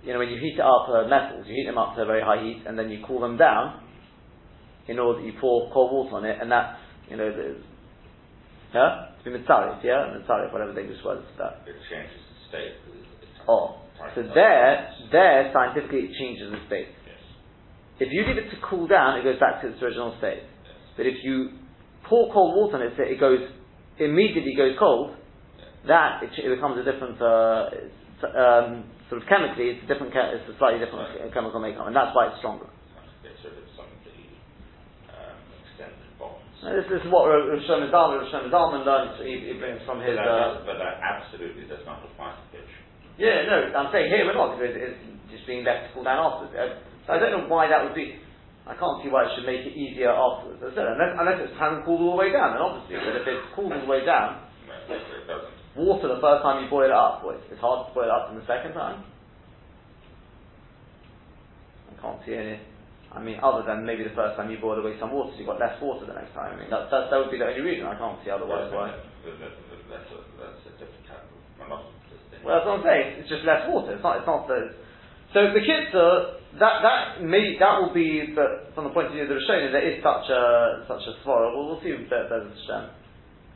[0.03, 2.21] You know, when you heat up uh, metals, you heat them up to a very
[2.21, 3.83] high heat, and then you cool them down.
[4.91, 6.75] In order, you pour cold water on it, and that's
[7.11, 7.59] you know, the,
[8.73, 11.67] yeah, it's been yeah, mitzarif, whatever the English word is for that.
[11.67, 12.75] It changes the state.
[13.51, 13.83] oh,
[14.15, 16.87] so there, there scientifically it changes the state.
[17.03, 17.19] Yes.
[17.99, 20.47] If you leave it to cool down, it goes back to its original state.
[20.63, 20.75] Yes.
[20.95, 21.59] But if you
[22.07, 23.43] pour cold water on it, it goes
[23.99, 25.11] immediately goes cold,
[25.87, 27.67] that it, it becomes a different uh,
[28.23, 29.75] um, sort of chemically.
[29.75, 30.15] It's a different.
[30.15, 31.33] It's a slightly different right.
[31.35, 32.71] chemical makeup, and that's why it's stronger.
[36.61, 39.17] Now, this, this is what Rosh Zalman, Rosh Zalman learns.
[39.17, 40.13] He, he, brings from his.
[40.13, 42.69] But that, uh, but that absolutely does not apply to pitch.
[43.17, 44.61] Yeah, no, I'm saying here we're not.
[44.61, 45.01] It's, it's
[45.33, 46.53] just being left to cool down afterwards.
[46.53, 48.21] Uh, so I don't know why that would be.
[48.69, 50.61] I can't see why it should make it easier afterwards.
[50.61, 53.01] As I said, unless, unless it's hadn't cooled all the way down, then obviously.
[53.01, 54.45] But if it's cooled all the way down,
[55.73, 58.29] water the first time you boil it up, well, it's hard to boil it up
[58.29, 59.01] than the second time.
[61.89, 62.61] I can't see any.
[63.11, 65.51] I mean, other than maybe the first time you boiled away some water, so you've
[65.51, 66.55] got less water the next time.
[66.55, 67.83] I mean, that, that, that would be the only reason.
[67.83, 68.95] I can't see otherwise why.
[69.27, 71.91] That's a, that's a different type of
[72.39, 73.07] Well, that's what I'm saying.
[73.19, 73.99] It's just less water.
[73.99, 74.23] It's not.
[74.23, 74.79] It's not the.
[75.35, 79.27] So the kitzur, that that may that will be the, from the point of view
[79.27, 81.51] of the Rishonim, there is such a such a svara.
[81.51, 82.83] We'll, we'll see if there's a Hashem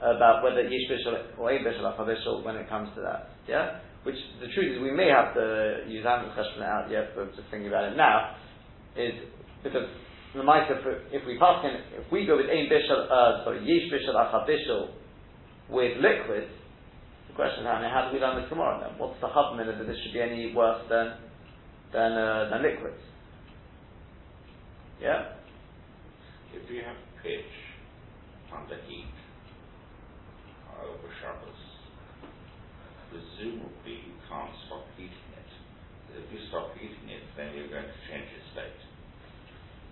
[0.03, 3.31] about whether yish bishul or ein bishul when it comes to that.
[3.47, 7.15] Yeah, which the truth is we may have to use, I haven't it out yet,
[7.15, 8.35] but just thinking about it now,
[8.95, 9.13] is
[9.65, 9.89] because
[10.37, 10.45] the
[11.11, 14.45] if we pass in, if we go with Ein Bishal, uh, sorry, Yesh Bishal Acha
[14.45, 14.93] Bishal
[15.69, 16.53] with liquids,
[17.27, 18.93] the question is, how, how do we learn this tomorrow then?
[18.99, 21.17] What's the minute that this should be any worse than,
[21.91, 23.01] than, uh, than liquids?
[25.01, 25.33] Yeah?
[26.53, 27.55] If you have pitch
[28.53, 29.11] under heat
[30.77, 31.61] over Shabbos,
[33.09, 35.51] presumably you can't stop heating it.
[36.21, 38.94] If you stop heating it, then you're going to change its state.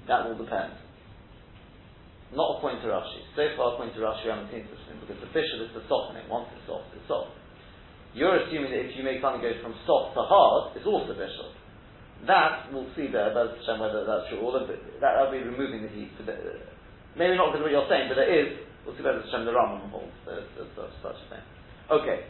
[0.08, 0.76] That will depend.
[2.34, 3.22] Not according to Rashi.
[3.38, 6.26] So far, according to Rashi, we haven't seen such because the bishul is the softening.
[6.28, 7.32] Once it's soft, it's soft.
[8.18, 11.54] You're assuming that if you make something go from soft to hard, it's also bishul.
[12.26, 13.36] That we'll see there.
[13.36, 14.42] That's whether that's true.
[14.42, 16.14] Of it, that will be removing the heat.
[16.24, 16.64] The,
[17.20, 18.64] maybe not because of what you're saying, but there is.
[18.88, 20.16] We'll see whether Shem the Rambam holds.
[20.24, 21.46] There's, there's, there's such a thing.
[21.92, 22.28] Okay.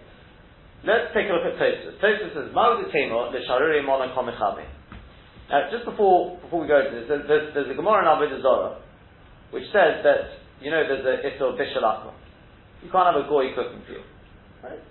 [0.84, 1.96] Let's take a look at Tosfos.
[2.02, 4.68] Tosfos says, "Ma'ud Temo l'sharuri mona komichami."
[5.54, 8.82] Now, just before before we go to this, there's, there's, a Gemara in Avodah Zorah
[9.52, 12.10] which says that you know there's a Issur Bishal
[12.82, 14.02] You can't have a goy cooking for you,
[14.64, 14.82] right?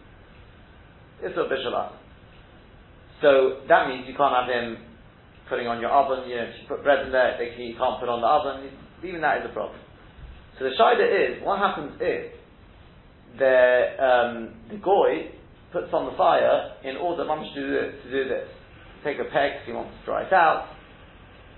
[1.19, 1.91] Issur Bishal
[3.21, 4.87] So that means you can't have him
[5.49, 6.31] putting on your oven.
[6.31, 8.71] You know, if you put bread in there, he can't put on the oven.
[9.03, 9.81] Even that is a problem.
[10.61, 12.39] So the shaida is, what happens if
[13.37, 15.35] the um, the goy
[15.73, 18.47] puts on the fire in order to do to do this.
[19.05, 20.71] Take a peg if he wants to dry it out.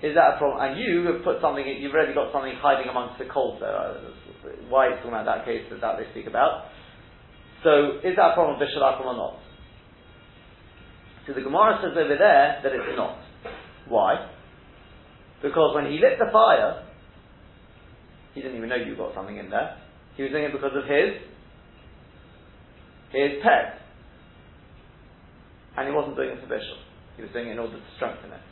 [0.02, 0.61] Is that a problem?
[0.61, 3.72] And you have put something, you've already got something hiding amongst the coals there.
[3.72, 4.12] Uh,
[4.68, 6.68] why it's talking about that case that, that they speak about.
[7.64, 9.40] So is that a problem with or not?
[11.26, 13.16] So the Gemara says over there that it's not.
[13.88, 14.28] Why?
[15.42, 16.85] Because when he lit the fire,
[18.35, 19.78] he didn't even know you got something in there.
[20.16, 21.16] He was doing it because of his
[23.12, 23.80] his pet.
[25.76, 26.78] and he wasn't doing it for Bishop.
[27.16, 28.44] He was it in order to strengthen it.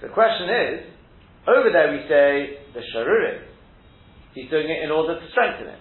[0.00, 0.74] So the question is,
[1.46, 3.42] over there we say the Sharurim.
[4.34, 5.80] He's doing it in order to strengthen it.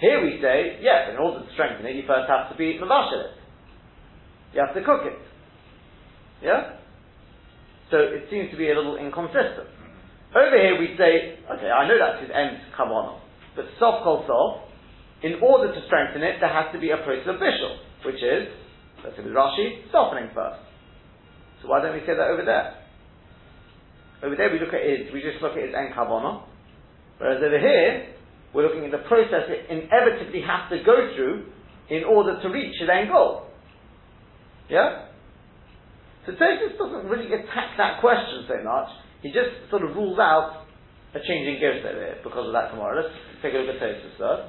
[0.00, 3.30] Here we say, yes, in order to strengthen it, you first have to be Mavashal
[3.30, 3.34] it.
[4.52, 5.18] You have to cook it.
[6.42, 6.80] Yeah?
[7.90, 9.70] So it seems to be a little inconsistent.
[10.34, 13.20] Over here we say, okay, I know that's his end kavanah,
[13.54, 14.68] but soft kol soft,
[15.22, 18.52] in order to strengthen it, there has to be a process of bishul, which is
[19.04, 20.65] Let's say Rashi, softening first.
[21.66, 22.78] So why don't we say that over there?
[24.22, 26.46] Over there we look at it, we just look at his en kavana.
[27.18, 28.14] Whereas over here,
[28.54, 31.50] we're looking at the process it inevitably has to go through
[31.90, 33.50] in order to reach its end goal.
[34.70, 35.10] Yeah?
[36.26, 38.88] So Tosfos doesn't really attack that question so much.
[39.22, 40.66] He just sort of rules out
[41.14, 43.02] a change in gears over here because of that tomorrow.
[43.02, 44.44] Let's take a look at Tosfos first.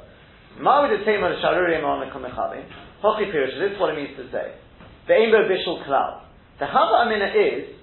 [0.62, 2.30] Ma'ud sharurim on the
[3.01, 4.53] Hochi Pirush, this is what it means to say.
[5.08, 6.26] The Aimbo Bishul Klal.
[6.60, 7.78] The Hava Amina is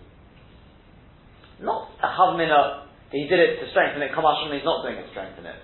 [1.63, 5.13] not a Havamina, he did it to strengthen it, Kamash he's not doing it to
[5.15, 5.55] strengthen it.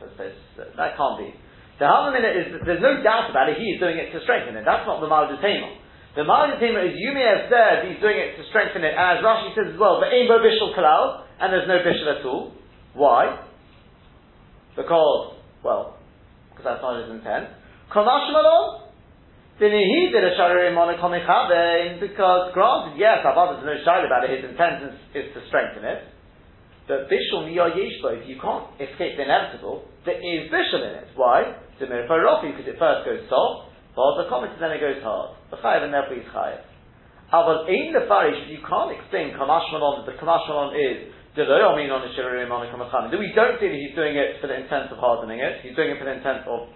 [0.79, 1.35] That can't be.
[1.83, 4.63] The Havamina is, there's no doubt about it, he is doing it to strengthen it.
[4.63, 5.75] That's not the Ma'adutema.
[6.15, 9.25] The Ma'adutema is, you may have said he's doing it to strengthen it, and as
[9.25, 12.53] Rashi says as well, the Aimbo Bishul Klal, and there's no Bishul at all.
[12.95, 13.43] Why?
[14.77, 15.99] Because, well,
[16.51, 17.51] because that's not his intent.
[22.01, 25.85] Because granted, yes, Avad is no shy about it, his intent is, is to strengthen
[25.85, 26.09] it.
[26.89, 31.13] But bishul miyah yeshbo, if you can't escape the inevitable, there is bishul in it.
[31.15, 31.61] Why?
[31.77, 35.37] Because it first goes soft, follows the comment, and then it goes hard.
[35.53, 36.65] The chayav and therefore he's chayav.
[37.29, 41.77] Aval in the farish, you can't explain kamashmalon, that the kamashmalon is we don't
[43.61, 46.05] see that he's doing it for the intent of hardening it, he's doing it for
[46.05, 46.69] the intent of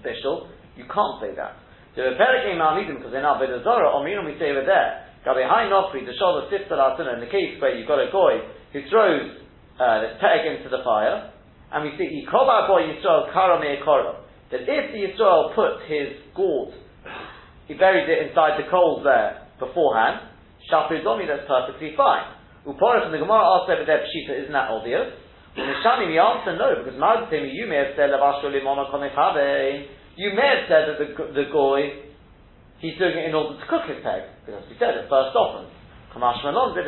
[0.00, 0.48] bishul.
[0.76, 1.56] You can't say that.
[1.96, 5.66] The Perik Ma'amidim, because in our Beda Zorah, Omirim we say over there, Gabi Hai
[5.66, 6.74] Nofri, the Sholah Sifta
[7.14, 8.38] in the case where you've got a goy
[8.72, 9.34] who throws
[9.80, 11.32] uh, the peg into the fire,
[11.72, 16.74] and we see Yikoba boy Yisrael Kara Me'ekora, that if the Yisrael put his gourd,
[17.66, 20.28] he buried it inside the coals there beforehand,
[20.70, 22.34] Shaprizomi, that's perfectly fine.
[22.66, 25.12] Uporach and the Gemara asked over there, Pshita, isn't that obvious?
[25.56, 28.86] The Shani, the answer no, because Ma'aditemi, you may have said, Lavashro Limona
[30.18, 32.10] you may have said that the, the goy,
[32.82, 35.70] he's doing it in order to cook his peg, because we said it first often.
[36.10, 36.82] The Kamash Malon, the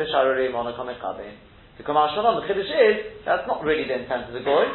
[2.43, 4.67] Kiddush is, that's not really the intent of the goy.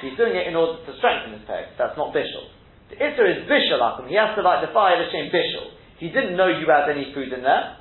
[0.00, 1.76] He's doing it in order to strengthen his peg.
[1.76, 2.48] That's not bishul.
[2.88, 5.76] The Isser is bishul He has to light the fire the same bishul.
[6.00, 7.76] He didn't know you had any food in there.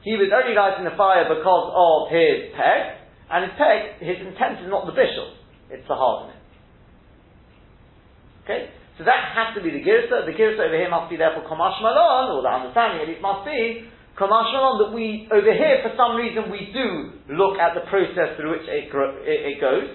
[0.00, 2.96] He was only lighting the fire because of his peg,
[3.28, 5.36] and his peg, his intent is not the bishul,
[5.68, 6.40] it's the hardening.
[8.44, 8.79] Okay?
[9.00, 10.28] So that has to be the girsa.
[10.28, 13.48] The girsa over here must be therefore Kamash Malon, or the understanding at least must
[13.48, 17.88] be Kamash Malon that we, over here, for some reason, we do look at the
[17.88, 19.88] process through which it, gro- it, it goes,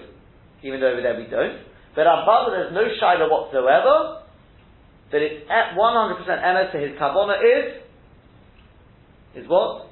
[0.66, 1.62] even though over there we don't.
[1.94, 4.26] But Abba, there's no shiloh whatsoever,
[5.14, 7.86] that it's at 100% emes to his kavona is,
[9.38, 9.86] is what?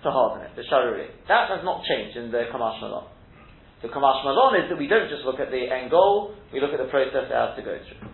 [0.00, 1.12] To harden it, the sharuri.
[1.28, 3.12] That has not changed in the Kamash Malon.
[3.82, 6.72] The Kamash Malon is that we don't just look at the end goal, we look
[6.72, 8.08] at the process it has to go through.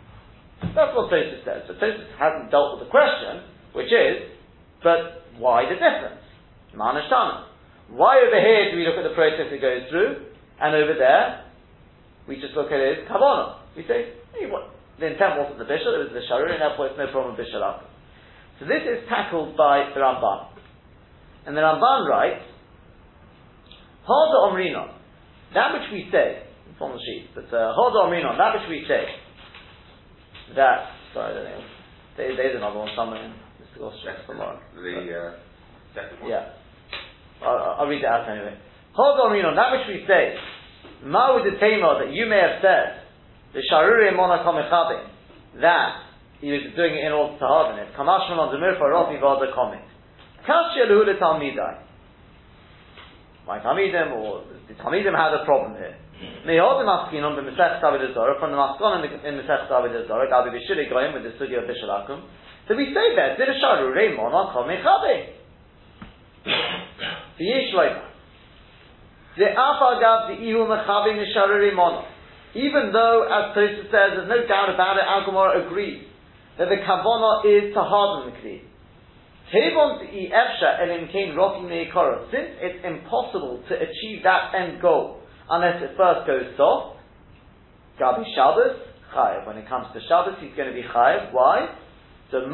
[0.75, 1.67] That's what Tosfos says.
[1.71, 4.31] So Tosfos hasn't dealt with the question, which is,
[4.83, 6.23] but why the difference?
[6.75, 7.47] Manashtana.
[7.91, 11.45] Why over here do we look at the process it goes through, and over there,
[12.27, 13.59] we just look at it Kavanah.
[13.77, 14.73] We say, hey, what?
[15.03, 17.47] the intent wasn't the bishul, it was the sharur, and therefore it's no problem with
[17.47, 17.83] bishul
[18.61, 20.47] So this is tackled by the Ramban.
[21.47, 22.47] And the Ramban writes,
[24.07, 24.95] Hada Omrina,
[25.55, 28.57] that which we say, it's on the sheet, but uh, hold on, mean on that
[28.57, 29.05] which we say,
[30.57, 31.65] that, sorry, I don't know,
[32.17, 33.81] there, there's another one somewhere in Mr.
[33.81, 34.61] Gostrek tomorrow.
[34.75, 35.33] The uh,
[35.95, 36.31] second one.
[36.31, 36.53] Yeah.
[37.43, 38.57] I'll, I'll read it out anyway.
[38.93, 40.37] Hold on, mean that which we say,
[41.05, 43.03] Ma with the tema that you may have said,
[43.55, 45.09] the Sharuri Mona Komechabim,
[45.61, 47.95] that he was doing it in order to harden it.
[47.95, 49.85] Kamashman on the Mirfa Rafi Vada Komit.
[50.47, 51.92] Kashya Luhula Talmidai.
[53.47, 55.97] My Talmidim, or the Talmidim had a problem here.
[56.23, 60.89] Asking on the Mesech David Zora, from the Maskon in, Mesech David Zora, Gabi Bishiri
[60.89, 62.23] going with the studio of Bishalakum.
[62.69, 65.35] So we say there, Did a Sharu Reimon on Kol Mechabe.
[67.39, 68.03] The Yishloim.
[69.37, 72.05] The Afagav the Ihu Mechabe Misharu Reimon.
[72.55, 76.05] Even though, as Tosa says, there's no doubt about it, Al agrees
[76.59, 78.61] that the Kavanah is to harden the Kli.
[79.53, 79.77] Since
[82.57, 86.97] it's impossible to achieve that end goal unless it first goes soft,
[88.01, 88.81] Gabi Shabbos,
[89.15, 89.47] Chayev.
[89.47, 91.33] When it comes to Shabbos, he's going to be Chayev.
[91.33, 91.69] Why?
[92.33, 92.49] Because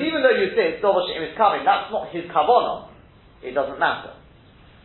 [0.00, 2.88] even though you say Dova Shem is coming, that's not his kavanah.
[3.42, 4.14] It doesn't matter.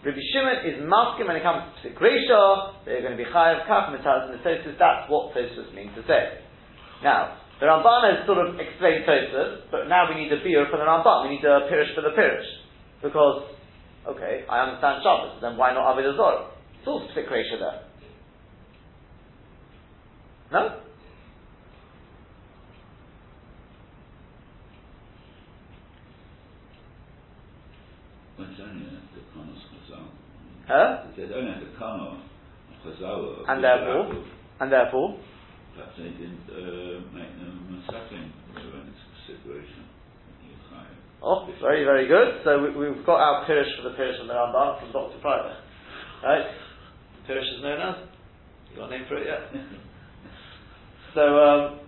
[0.04, 3.94] Rabbi Shimon is masking when it comes to Psikresha, they're going to be Chayev, Kaf,
[3.94, 4.44] Mitzvah, and
[4.78, 6.42] that's what Tosfos means to say.
[7.04, 10.78] Now, the Ramban has sort of explained Tosfos, but now we need a beer for
[10.78, 11.30] the Ramban.
[11.30, 12.42] We need a pirish for the pirish.
[13.04, 13.54] Because,
[14.10, 16.50] okay, I understand Shabbos, then why not Avodah Zorah?
[16.80, 17.84] It's all specific ratio there.
[20.52, 20.82] No?
[30.68, 31.04] Huh?
[33.48, 34.24] And therefore,
[34.60, 35.20] and therefore,
[35.76, 39.92] Perhaps they didn't uh, make them suckling when it's a situation.
[41.22, 42.42] Oh, very, very good.
[42.44, 45.22] So we, have got our Pirish for the Pirish of the Rambam from Dr.
[45.22, 45.54] Private.
[46.24, 46.50] Right?
[47.30, 47.96] Pirish is known as?
[48.72, 49.54] You got a name for it yet?
[51.14, 51.80] so, um,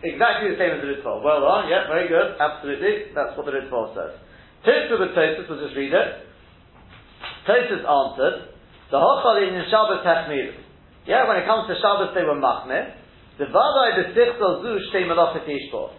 [0.00, 1.20] exactly the same as the Ritva.
[1.20, 3.12] Well done, yeah, very good, absolutely.
[3.12, 4.16] That's what the Ritva says.
[4.64, 6.08] Tosfos with Tosfos, we'll just read it.
[7.44, 8.56] Tosfos answered,
[8.90, 10.56] the Hochalin in Shabbos Techmir.
[11.06, 12.92] Yeah, when it comes to Shabbos, they were machmir.
[13.38, 15.96] The vadai sichel zu shtei melochet yishbo.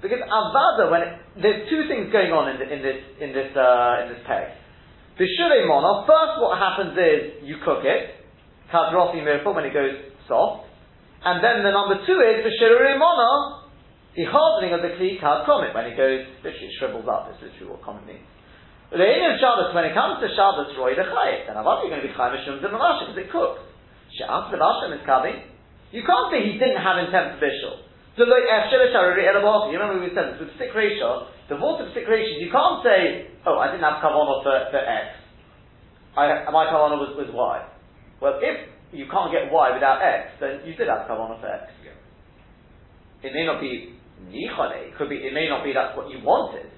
[0.00, 3.50] Because avada, when it, there's two things going on in, the, in this in this
[3.56, 4.54] uh, in this peg.
[5.18, 6.06] B'shurei mono.
[6.06, 8.22] First, what happens is you cook it,
[8.70, 10.68] kadrofi mirfa when it goes soft,
[11.24, 13.66] and then the number two is b'shurei mono,
[14.14, 17.34] the hardening of the kli kad komit when it goes literally shrivels up.
[17.34, 18.22] Is literally what komit means.
[18.94, 22.04] The in Shabbos, when it comes to Shabbos, roy the chayit, then avada you're going
[22.04, 23.64] to be chayim mishum because it cooks.
[24.14, 25.42] She'af Hashem is coming.
[25.90, 27.86] You can't say he didn't have intent for bishul.
[28.16, 32.82] You remember we said this with psik reisha, the vault of psik reisha, you can't
[32.82, 35.20] say, oh, I didn't have kavanah for, for X.
[36.16, 37.56] I, my kavanah was, was Y.
[38.20, 41.68] Well, if you can't get Y without X, then you did have kavanah for X.
[41.84, 43.28] Yeah.
[43.28, 43.96] It may not be
[44.32, 46.72] nichane, it could be, it may not be that's what you wanted.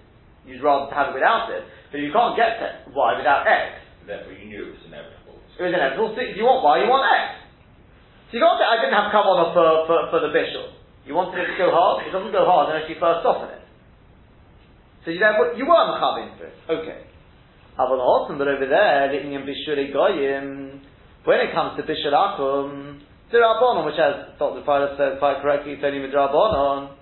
[0.45, 1.63] You'd rather have it without it.
[1.93, 2.59] But you can't get
[2.91, 3.79] Y without X.
[4.07, 5.18] Therefore you knew it was inevitable.
[5.59, 6.15] It was inevitable.
[6.15, 7.39] So if you want Y, you want X.
[8.31, 10.79] So you can't say, I didn't have kavanah for, for, for the bishul.
[11.03, 12.07] You wanted it to go hard?
[12.07, 13.65] It doesn't go hard unless you first soften it.
[15.03, 16.57] So you therefore, you were mechav into it.
[16.69, 17.09] Okay.
[17.81, 20.85] Aval awesome, but over there, the inyan bishuri goyim,
[21.25, 23.01] when it comes to bishul akum,
[23.33, 24.63] Rabbanon, which as Dr.
[24.65, 26.93] Pilot said quite correctly, it's only Rabbanon.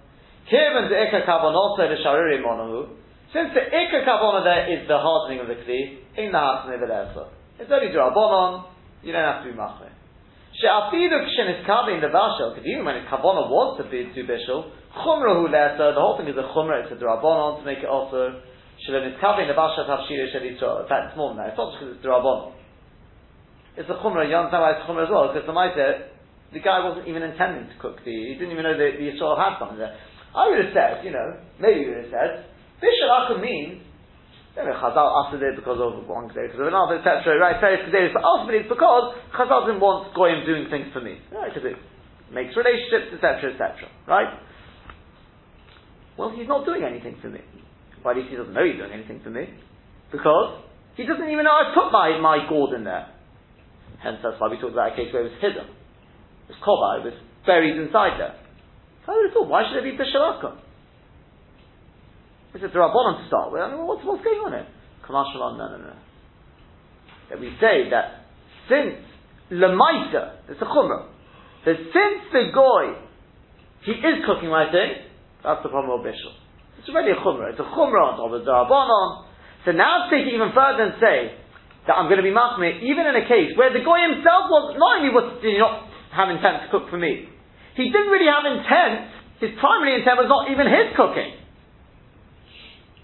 [0.50, 2.94] Kiven the ikka kavanah the shariri monahu.
[3.32, 6.86] Since the ikka kavanah there is the hardening of the kli, in the house never
[6.86, 7.10] there.
[7.58, 8.68] It's only drabonon.
[9.02, 9.92] You don't have to be machmir.
[10.60, 12.52] She'afidu kshen is in the bashel.
[12.52, 15.92] Because even when kavona was to be to bishul, chumrahu leser.
[15.92, 16.84] The whole thing is a chumra.
[16.84, 18.40] It's a drabonon to make it also.
[18.84, 21.52] Shalom is in the bashel tafshir shel In fact, it's more than that.
[21.52, 22.52] It's not just because it's drabonon.
[23.76, 24.28] it's a chumrah.
[24.28, 25.32] You understand why it's chumrah as well?
[25.32, 26.12] Because the Maita,
[26.52, 29.36] the guy wasn't even intending to cook the, he didn't even know that the Yisrael
[29.36, 29.96] had something there.
[30.36, 32.30] I would have said, you know, maybe you would have said,
[32.80, 33.85] Bishal Akum means,
[34.64, 37.36] know, Chazal after it because of one day, because of another, etc.
[37.36, 37.60] Right?
[37.60, 41.20] So it's but ultimately it's because Chazal didn't want Goyim doing things for me.
[41.28, 41.52] Right?
[41.52, 41.76] Because it
[42.32, 43.92] makes relationships, etc., etc.
[44.08, 44.32] Right?
[46.16, 47.44] Well, he's not doing anything for me.
[48.00, 49.52] Well, at least he doesn't know he's doing anything for me.
[50.08, 50.64] Because
[50.96, 53.12] he doesn't even know I put my, my gourd in there.
[54.00, 55.68] Hence, that's why we talked about a case where it was hidden.
[55.68, 58.36] It was kova, it was buried inside there.
[59.04, 59.96] So I would have thought, why should there be
[62.58, 62.64] bishalakum?
[62.64, 63.62] It's a Rabbanon to start with.
[63.62, 64.66] I mean, what's, what's going on here?
[65.06, 65.96] Kamashalon, no, no, no.
[67.30, 68.26] That we say that
[68.68, 69.02] since
[69.50, 71.10] Lemaita, it's a chumrah,
[71.64, 72.98] that since the goy,
[73.82, 75.06] he is cooking my thing,
[75.42, 76.34] that's the problem of Bishul.
[76.78, 77.50] It's already a chumrah.
[77.50, 79.26] It's a chumrah on top of the Rabbanon.
[79.64, 81.34] So now take it even further and say
[81.86, 84.74] that I'm going to be machmir, even in a case where the goy himself was,
[84.78, 87.30] not only was, did he not have intent to cook for me,
[87.78, 91.45] he didn't really have intent, his primary intent was not even his cooking.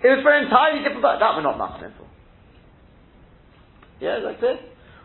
[0.02, 1.22] It was for an entirely different purpose.
[1.22, 2.10] That we're not machmir for.
[4.02, 4.58] Yeah, that's it.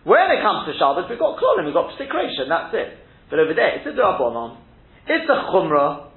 [0.03, 2.97] When it comes to Shabbos, we've got klolim, we've got psik reisha, that's it.
[3.29, 4.57] But over there, it's a drabonon,
[5.05, 6.07] it's a chumrah,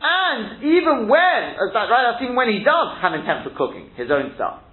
[0.00, 4.10] and even when, that right, that's even when he does have intent for cooking his
[4.10, 4.64] own stuff.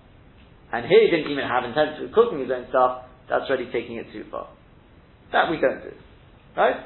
[0.71, 3.97] And here he didn't even have intent for cooking his own stuff, that's already taking
[3.97, 4.47] it too far.
[5.31, 5.91] That we don't do.
[6.55, 6.79] Right?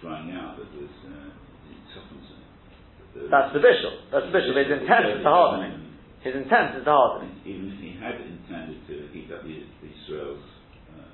[0.00, 2.99] drying out, that there's, uh, it softens it.
[3.30, 3.94] That's the bishul.
[4.14, 4.54] That's the bishul.
[4.54, 5.74] His intent is to harden it.
[6.22, 7.34] His intent is to harden it.
[7.48, 10.44] Even if he had intended to heat up Israel's
[10.94, 11.10] uh,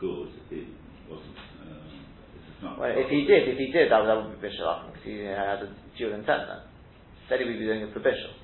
[0.00, 0.68] goods, it
[1.08, 1.38] wasn't.
[1.64, 2.04] Um,
[2.36, 5.04] it's not Well, if he did, if he did, that, that would be bishul because
[5.04, 6.62] he had a dual intent then.
[7.30, 8.36] Then he would be doing it for bishul.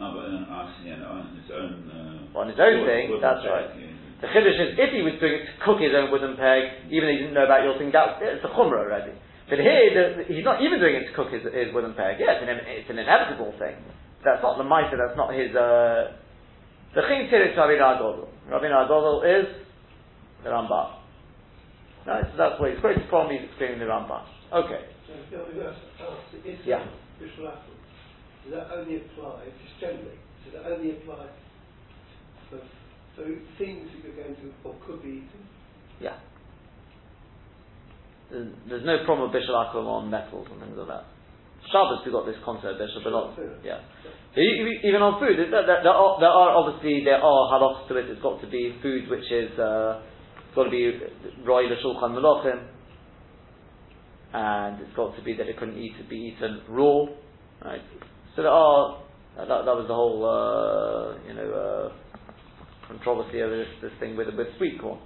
[0.00, 1.90] Oh, but then asking yeah, on his own.
[1.90, 3.68] Uh, On his own wood- thing, wooden that's peg, right.
[3.74, 3.90] yeah.
[4.22, 7.06] The chiddush is if he was doing it to cook his own wooden peg, even
[7.10, 9.14] though he didn't know about your thing, that it's a chumrah already.
[9.48, 12.20] But here, the, he's not even doing it to cook his, his wooden peg.
[12.20, 13.80] Yeah, it's an, it's an inevitable thing.
[14.24, 16.20] That's not the mitre, that's not his, uh,
[16.92, 18.28] the ching tir is Rabbi Agodol.
[18.50, 19.48] Rabbi Agodol is
[20.44, 21.00] the Rambam.
[22.04, 24.24] Right, so that's what he's quoted from, he's explaining the Rambam.
[24.52, 24.84] Okay.
[25.06, 26.84] So if you ask, ask, is Yeah.
[27.20, 31.26] Does that only apply, just generally, does that only apply
[32.50, 32.60] for,
[33.16, 33.24] for
[33.56, 35.42] things that you're going to, or could be eaten?
[36.00, 36.16] Yeah.
[38.30, 41.04] There's, no problem with Bishal Akum on metals and things like that.
[41.72, 43.80] Shabbos we got this concept of Bishal, but not, yeah.
[44.34, 47.96] So even on food, there, there, there, are, there are obviously, there are halachas to
[47.96, 50.04] it, it's got to be food which is, uh,
[50.44, 50.92] it's got to be
[51.44, 52.68] Roy L'Shulchan Melochim,
[54.34, 57.06] and it's got to be that it couldn't eat, be eaten raw,
[57.64, 57.80] right?
[58.36, 59.00] So there are,
[59.36, 64.28] that, that was the whole, uh, you know, uh, controversy over this, this thing with,
[64.36, 65.00] with sweet corn.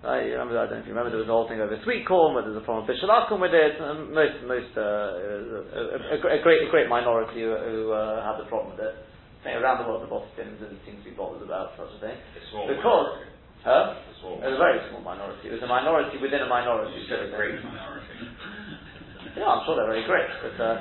[0.00, 2.08] You remember, I don't know if you remember, there was a whole thing over sweet
[2.08, 6.40] corn, where there's a problem with bishalakum with it, and most, most, uh, a, a,
[6.40, 8.96] a great, a great minority who, who uh, had the problem with it.
[8.96, 12.00] I think around the world, the Boston didn't seem to be bothered about such a
[12.00, 12.16] thing.
[12.48, 13.28] Because, minority.
[13.60, 13.92] huh?
[13.92, 15.44] A small It was a very small minority.
[15.48, 16.96] It was a minority within a minority.
[16.96, 18.08] You said a great minority.
[19.36, 20.76] Yeah, I'm sure they're very great, but uh,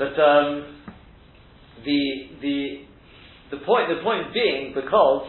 [0.00, 0.80] but um,
[1.84, 2.00] the
[2.40, 2.56] the
[3.52, 5.28] the point the point being because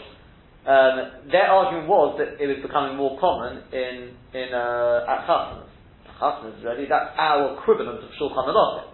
[0.64, 5.68] um, their argument was that it was becoming more common in in uh, at chasnas.
[6.16, 8.88] Chasnas really that's our equivalent of shulchan aruch.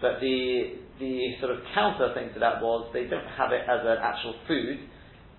[0.00, 3.84] But the the sort of counter thing to that was they don't have it as
[3.84, 4.80] an actual food.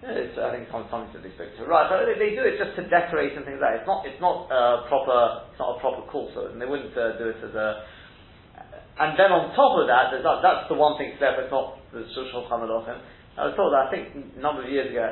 [0.03, 1.63] It's, I think some something that they spoke to.
[1.63, 3.87] Right, but they, they do it just to decorate and things like that.
[3.87, 7.15] It's not, it's not uh, proper, it's not a proper course, and they wouldn't uh,
[7.15, 7.87] do it as a.
[8.99, 11.39] And then on top of that, that, that's the one thing step.
[11.39, 12.91] It's not the Shulchan Aruch.
[13.33, 15.03] I was told that I think a number of years ago,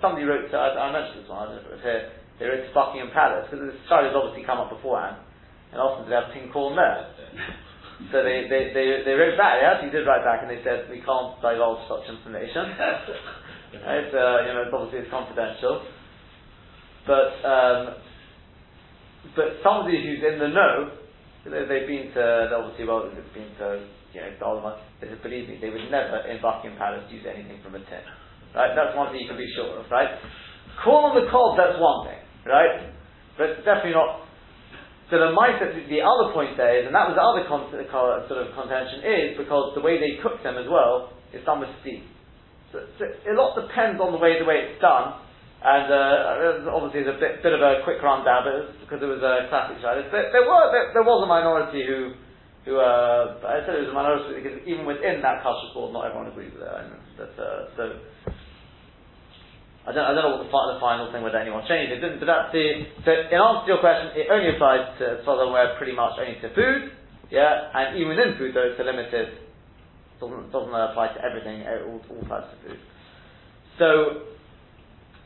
[0.00, 0.48] somebody wrote.
[0.50, 1.48] To, I, I mentioned this one.
[1.48, 2.12] I don't know if here.
[2.40, 5.20] They wrote to Buckingham Palace because this story has obviously come up beforehand,
[5.72, 7.08] and often they have pink corn there.
[8.12, 10.84] So they, they, they, they wrote back, they actually did write back and they said,
[10.90, 12.76] we can't divulge such information.
[13.88, 14.08] right?
[14.12, 15.80] Uh, you know, it's obviously it's confidential.
[17.06, 17.82] But, um,
[19.34, 20.92] but somebody who's in the know,
[21.48, 25.52] they, they've been to, obviously, well, they've been to, you know, Dolomite, they said, believe
[25.52, 28.00] me, they would never in Buckingham Palace use anything from a tin.
[28.56, 28.72] Right?
[28.72, 30.08] That's one thing you can be sure of, right?
[30.80, 32.88] Corn on the cob, that's one thing, right?
[33.36, 34.24] But definitely not
[35.06, 38.42] so the mindset, the other point there is, and that was the other con- sort
[38.42, 42.02] of contention, is because the way they cook them as well is done with steam.
[42.74, 45.14] So, so a lot depends on the way the way it's done,
[45.62, 45.86] and
[46.66, 49.46] uh, obviously it's a bit, bit of a quick rundown, but because it was a
[49.46, 50.10] classic Shabbos.
[50.10, 52.18] But there were there, there was a minority who
[52.66, 56.10] who, uh, I said it was a minority because even within that kashrus board, not
[56.10, 56.68] everyone agrees with it.
[57.38, 57.82] Uh, so,
[59.86, 62.18] I don't, I don't know what the, the final thing whether anyone changed it didn't,
[62.18, 65.38] but that's the, so in answer to your question, it only applies to, as far
[65.38, 66.90] as I'm aware, pretty much only to food,
[67.30, 69.38] yeah, and even within food though it's limited,
[70.18, 72.82] doesn't, doesn't apply to everything, all, all types of food.
[73.78, 73.88] So,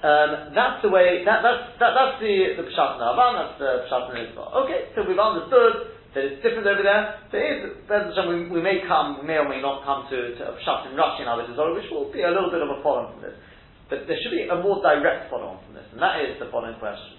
[0.04, 3.88] um, that's the way, that, that's, that, that's the, the Pshat in Avan, that's the
[3.88, 4.52] Pshat in Israel.
[4.68, 7.22] Okay, so we've understood that it's different over there.
[7.30, 10.90] There is, we, we may come, we may or may not come to, to Pshat
[10.90, 13.38] in Rashi in which will be a little bit of a follow from this.
[13.86, 16.78] But there should be a more direct follow from this, and that is the following
[16.78, 17.18] question.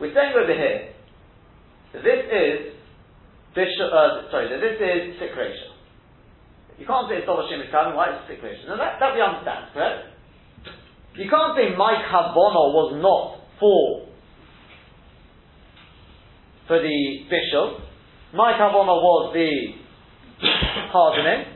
[0.00, 0.92] We're saying over here
[1.92, 2.56] that this is
[3.52, 5.72] bishul, uh, sorry, this is psik reisha.
[6.80, 8.68] You can't say it's Dovashim is coming, why it's psik reisha.
[8.68, 10.16] Now that, that we understand, correct?
[11.16, 14.08] You can't say my kavona was not for
[16.66, 16.98] for the
[17.30, 17.80] bishul.
[18.34, 19.50] My kavona was the
[20.90, 21.54] hardening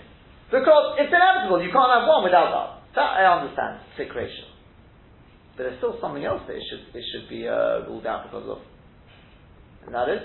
[0.50, 1.62] because it's inevitable.
[1.62, 2.68] You can't have one without that.
[2.94, 4.46] That I understand, psik reisha.
[5.56, 8.48] But there's still something else that it should, it should be uh, ruled out because
[8.48, 8.58] of.
[9.86, 10.22] And that is?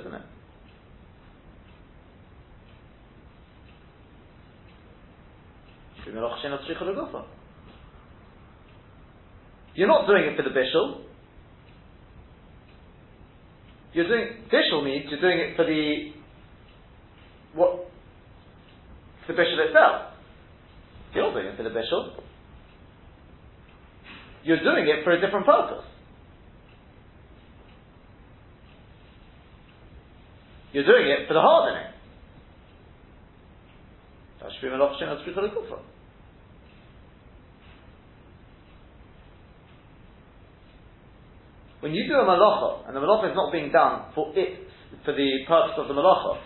[0.00, 0.22] Isn't it?
[9.74, 11.02] You're not doing it for the bishul.
[13.92, 16.12] You're doing bishul means you're doing it for the
[17.54, 17.90] what
[19.26, 20.12] the bishul itself.
[21.14, 22.22] You're not doing it for the bishul.
[24.44, 25.84] You're doing it for a different purpose.
[30.76, 31.88] You're doing it for the hardening.
[34.42, 34.52] That's
[41.80, 44.68] when you do a malacha, and the malacha is not being done for it,
[45.02, 46.42] for the purpose of the malacha,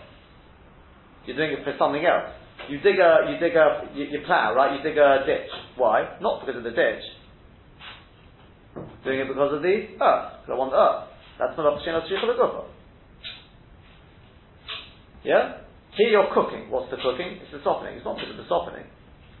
[1.25, 2.31] you're doing it for something else.
[2.69, 4.77] You dig a, you dig a, you, you plow, right?
[4.77, 5.51] You dig a ditch.
[5.75, 6.15] Why?
[6.21, 7.03] Not because of the ditch.
[9.03, 10.39] Doing it because of the earth.
[10.39, 11.09] Because I want earth.
[11.37, 12.79] That's malacha shenot shricha
[15.23, 15.61] Yeah?
[15.97, 16.71] Here you're cooking.
[16.71, 17.37] What's the cooking?
[17.43, 17.99] It's the softening.
[17.99, 18.87] It's not because of the softening.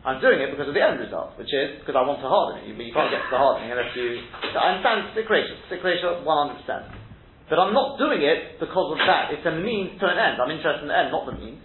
[0.01, 2.65] I'm doing it because of the end result, which is because I want to harden
[2.65, 2.69] it.
[2.69, 4.17] You, you can't get to the hardening unless you.
[4.57, 6.65] I understand psik reisha, secretion 100%.
[7.47, 9.29] But I'm not doing it because of that.
[9.29, 10.41] It's a means to an end.
[10.41, 11.61] I'm interested in the end, not the means.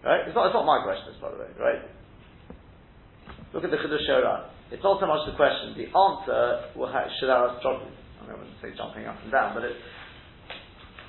[0.00, 0.24] Right?
[0.24, 1.82] It's not, it's not my question, by the way, right?
[3.52, 4.48] Look at the Chiddush Shora.
[4.72, 5.74] It's not so much the question.
[5.76, 7.60] The answer will have, should have.
[8.28, 9.76] I wouldn't say jumping up and down, but it,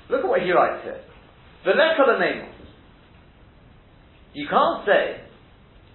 [0.08, 1.02] look at what he writes here.
[4.32, 5.20] You can't say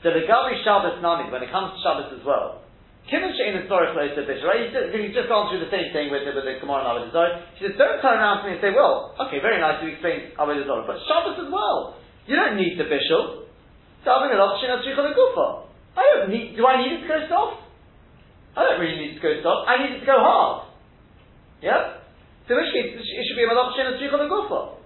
[0.05, 2.67] that the Gabi Shabbos Nami, when it comes to Shabbos as well,
[3.07, 4.67] Kimmel Shein and Torah close to right?
[4.67, 7.33] He's just, gone through the same thing with, with the Gemara and Avodah Zarah.
[7.55, 10.35] He says, don't turn around to me and say, well, okay, very nice, you explained
[10.35, 11.95] Zarah, but Shabbos as well.
[12.27, 13.47] You don't need the bishul.
[14.03, 15.71] Daving it off, Shinat Shrichol Gufa.
[15.95, 17.63] I don't need, do I need it to go soft?
[18.59, 19.71] I don't really need it to go soft.
[19.71, 20.66] I need it to go hard.
[21.61, 22.03] Yeah?
[22.47, 24.77] So in which case, it should be a Malach Shinat Shrichol Gufa.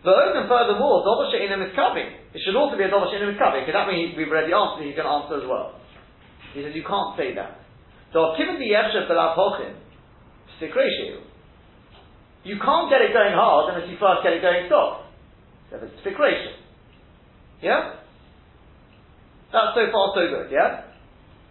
[0.00, 2.08] But even furthermore, Dover She'inim is covering.
[2.32, 4.80] It should also be a Dover She'inim is covering, because that means we've already answered,
[4.80, 5.76] answer, he's going to answer as well.
[6.56, 7.60] He says, you can't say that.
[8.16, 9.76] So, given the Yevsha Belat Hochim,
[12.44, 15.08] you can't get it going hard unless you first get it going soft.
[15.70, 16.52] So it's psik reisha.
[17.62, 18.00] Yeah?
[19.52, 20.84] That's so far so good, yeah?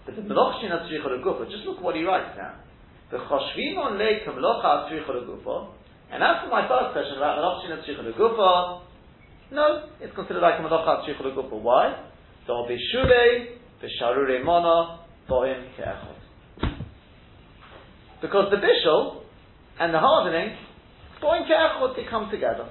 [0.06, 2.56] But the Melochshin Atzrichot Gufa, just look what he writes now.
[3.12, 5.70] The Choshvim on Leik Melocha Atzrichot Gufa,
[6.12, 8.82] and as for my first question about the Malach Shinat Gufa,
[9.51, 11.60] no, it's considered like a Malach Shichul Gufa.
[11.60, 12.05] Why?
[12.45, 16.20] So Bishule, Bisharure Mona, Boim Ke'echot.
[18.22, 19.22] Because the bishul
[19.80, 20.55] and the hardening,
[21.22, 22.70] Boim Ke'echot, they come together.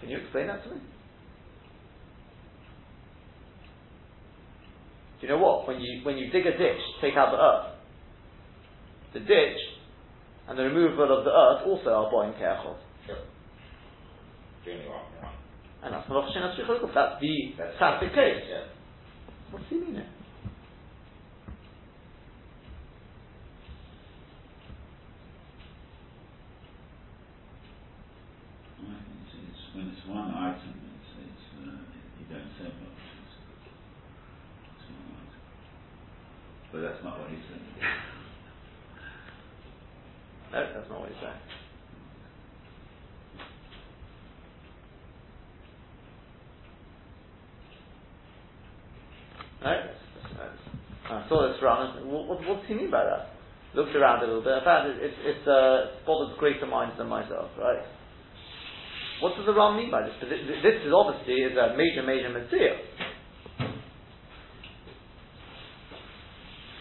[0.00, 0.80] Can you explain that to me?
[5.22, 5.68] Do you know what?
[5.68, 7.78] When you when you dig a ditch, take out the earth.
[9.14, 9.58] The ditch
[10.48, 12.74] and the removal of the earth also are boim ke'echot.
[15.84, 18.42] And that's Malach Shin That's the that's classic case.
[18.50, 18.66] Yeah.
[19.52, 20.02] What's he mean?
[29.74, 31.80] when it's one item, it's, it's uh,
[32.20, 33.00] you don't say much.
[33.24, 33.34] It's,
[34.76, 34.92] it's
[36.72, 37.60] But that's not what he said.
[40.52, 41.40] No, that's not what he's saying.
[49.64, 49.92] No,
[51.62, 53.34] What, what, what does he mean by that?
[53.74, 54.52] Looked around a little bit.
[54.52, 57.80] I found it, it's, it's uh, bothered greater minds than myself, right?
[59.20, 60.12] What does the Ram mean by this?
[60.20, 62.74] This is obviously is a major, major mitzvah.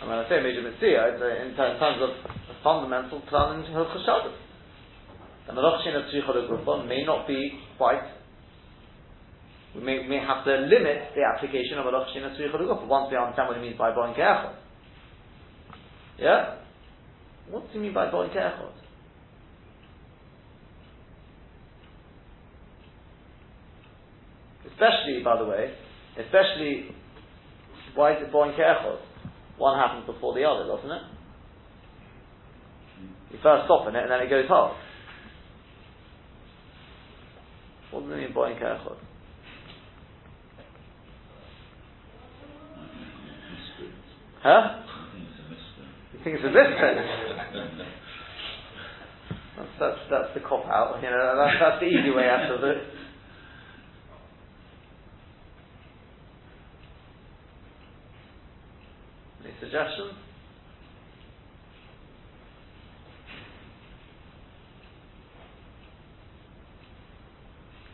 [0.01, 4.33] And when I say major mitzvah, it's in, terms of a fundamental plan in Hilchot.
[5.47, 8.01] The Malachshin of Tzricha may not be quite
[9.75, 13.47] we may, may have to limit the application of Malach Shin and once we understand
[13.47, 14.55] what it means by Boin Ke'echot.
[16.21, 16.57] Yeah?
[17.49, 18.71] What do you mean by Boin Ke'echot?
[24.71, 25.73] Especially, by the way,
[26.17, 26.95] especially,
[27.95, 28.99] why is it Boin Ke'echot?
[29.57, 31.01] One happens before the other, doesn't it?
[33.31, 34.77] You first soften it and then it goes hard.
[37.89, 38.97] What does it mean Boin Ke'echot?
[44.43, 44.81] Huh?
[46.23, 46.77] Think it's a mystery?
[49.57, 50.99] that's, that's, that's the cop out.
[51.01, 52.77] You know, that's, that's the easy way out of it.
[59.43, 60.13] Any suggestions?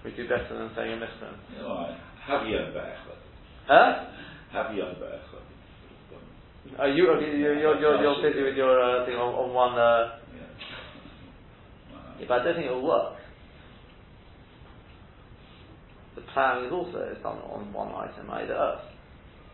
[0.04, 1.30] We do better than saying a mystery.
[2.28, 2.58] Have you
[3.68, 4.06] Huh?
[4.52, 4.84] Have you
[6.80, 9.74] are you, you're, you're, you're, you're busy with your uh, thing on, on one.
[9.80, 10.20] Uh,
[12.20, 13.16] yeah, but I don't think it will work.
[16.16, 18.86] The ploughing is also done on one item, either earth.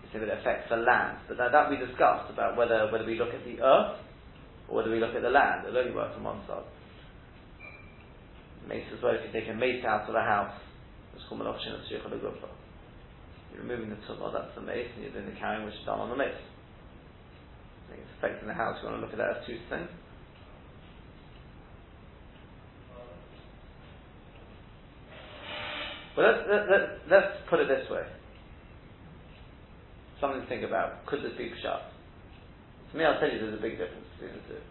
[0.03, 1.19] You see, it affects the land.
[1.27, 3.99] But that, that we discussed about whether, whether we look at the earth
[4.67, 5.67] or whether we look at the land.
[5.67, 6.63] It'll only work on one side.
[8.67, 10.55] Mace as well, if you take a mace out of a house,
[11.15, 15.39] it's called Malachshin of You're removing the tumah, that's the mace, and you're doing the
[15.39, 16.39] carrying which is done on the mace
[17.99, 19.89] it's affecting the house, you want to look at that as two things.
[26.15, 28.03] But let's, let, let, let's put it this way.
[30.21, 31.05] Something to think about.
[31.07, 31.81] Could this be pshat?
[32.91, 34.61] To me, I'll tell you there's a big difference between the two.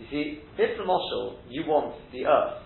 [0.00, 2.62] You see, if the moshel, you want the earth,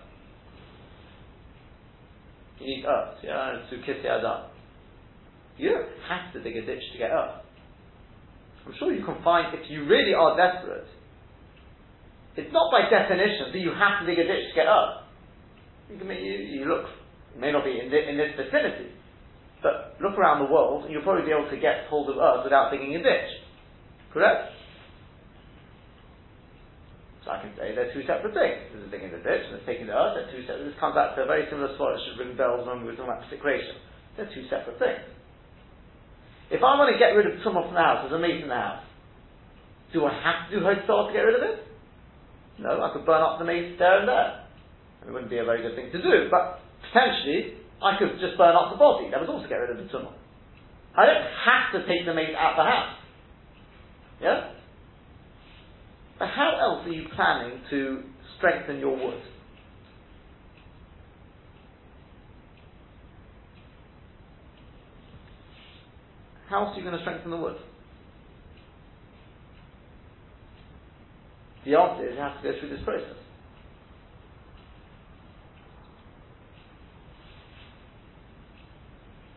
[2.59, 4.49] you need earth, yeah, to kiss the Adam.
[5.57, 7.44] You don't have to dig a ditch to get earth.
[8.65, 10.89] I'm sure you can find, if you really are desperate,
[12.35, 15.07] it's not by definition that you have to dig a ditch to get up.
[15.87, 16.89] You, can, you, you look,
[17.37, 18.91] may not be in, the, in this vicinity,
[19.61, 22.43] but look around the world and you'll probably be able to get hold of earth
[22.43, 23.29] without digging a ditch.
[24.11, 24.51] Correct?
[27.23, 28.69] So I can say they're two separate things.
[28.73, 30.19] There's a digging the ditch and there's taking the earth.
[30.19, 30.69] They're two separate.
[30.69, 31.71] This comes back to a very similar.
[31.71, 33.79] It should ring bells when we were talking about creation.
[34.17, 35.14] They're two separate things.
[36.51, 38.49] If I want to get rid of someone from the house, there's a mace in
[38.49, 38.83] the house,
[39.93, 41.65] do I have to do Hotzah to get rid of it?
[42.59, 44.45] No, I could burn up the mace there and there.
[45.07, 48.55] It wouldn't be a very good thing to do, but potentially I could just burn
[48.55, 49.09] up the body.
[49.11, 50.13] That would also get rid of the tumah.
[50.97, 52.95] I don't have to take the mace out of the house.
[54.21, 54.51] Yeah?
[56.17, 58.03] But how else are you planning to
[58.37, 59.21] strengthen your wood?
[66.49, 67.55] How else are you going to strengthen the wood?
[71.65, 73.17] The answer is you have to go through this process.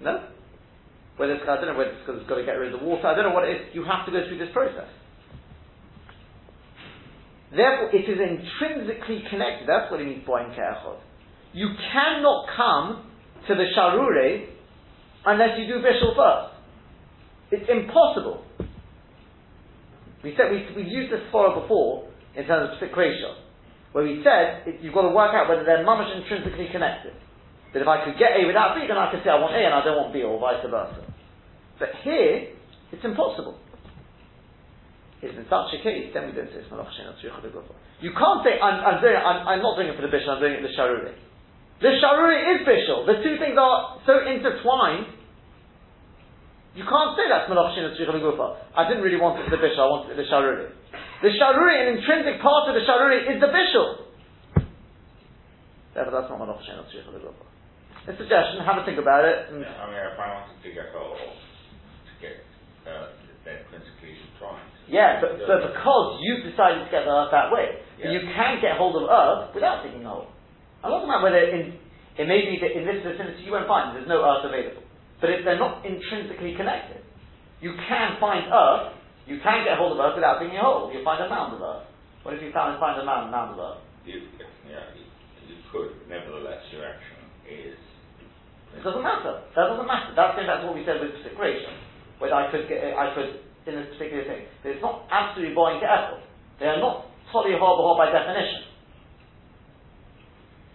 [0.00, 0.28] No?
[1.16, 2.86] Whether it's, I don't know whether it's because it's got to get rid of the
[2.86, 3.62] water, I don't know what it is.
[3.72, 4.86] You have to go through this process.
[7.50, 9.66] Therefore, it is intrinsically connected.
[9.66, 11.00] That's what it means by ke'echod.
[11.54, 13.10] You cannot come
[13.48, 14.44] to the sharure
[15.24, 16.57] unless you do bishul first.
[17.50, 18.44] It's impossible.
[20.22, 23.38] We said we, we've used this fora before in terms of sequation,
[23.92, 27.14] where we said it, you've got to work out whether they're mamish intrinsically connected.
[27.72, 29.60] That if I could get A without B, then I could say I want A
[29.60, 31.04] and I don't want B, or vice versa.
[31.78, 32.52] But here,
[32.92, 33.60] it's impossible.
[35.20, 38.78] If in such a case, then we don't say it's malach You can't say I'm,
[38.86, 40.76] I'm doing I'm, I'm, not doing it for the bishul, I'm doing it for the
[40.78, 41.14] sharuri.
[41.82, 43.06] The sharuri is bishul.
[43.06, 45.17] The two things are so intertwined
[46.78, 48.62] you can't say that's Malach Shin Gufa.
[48.78, 50.70] I didn't really want it the Bishul, I wanted it the Sharuri.
[51.26, 54.06] The Sharuri, an intrinsic part of the Sharuri, is the Bishul.
[55.98, 57.42] Therefore, that's not Malach Shin Gufa.
[58.06, 59.50] A suggestion, have a think about it.
[59.50, 62.40] Yeah, I mean, if I wanted to get, oh, to get
[62.88, 63.12] uh,
[63.44, 64.64] they're intrinsically intertwined.
[64.88, 68.16] Yeah, but, but because you've decided to get the earth that way, Yeah.
[68.16, 70.32] you can get hold of earth without digging a hole.
[70.80, 71.76] I'm not talking about whether in,
[72.16, 74.87] it may be that in this vicinity you won't find there's no earth available.
[75.20, 77.02] But if they're not intrinsically connected,
[77.60, 78.94] you can find earth,
[79.26, 80.90] you can get hold of earth without digging a hole.
[80.94, 81.84] You'll find a mound of earth.
[82.22, 83.82] What if you found, find a mound, mound of earth?
[84.06, 84.22] You,
[84.64, 85.04] yeah, you,
[85.50, 87.18] you could, nevertheless, your action
[87.50, 87.76] is.
[88.78, 89.42] It doesn't matter.
[89.58, 90.14] That doesn't matter.
[90.14, 91.72] That's going back to what we said with separation.
[92.22, 94.46] Whether I could get, I could, in this particular thing.
[94.62, 96.22] But it's not absolutely boring to effort.
[96.60, 98.70] They are not totally horrible by definition.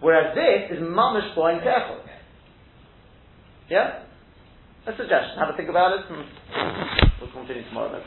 [0.04, 2.04] Whereas this is mamish boring to effort.
[3.70, 4.03] Yeah?
[4.86, 5.38] A suggestion.
[5.38, 6.24] Have a think about it and
[7.20, 8.02] we'll continue tomorrow.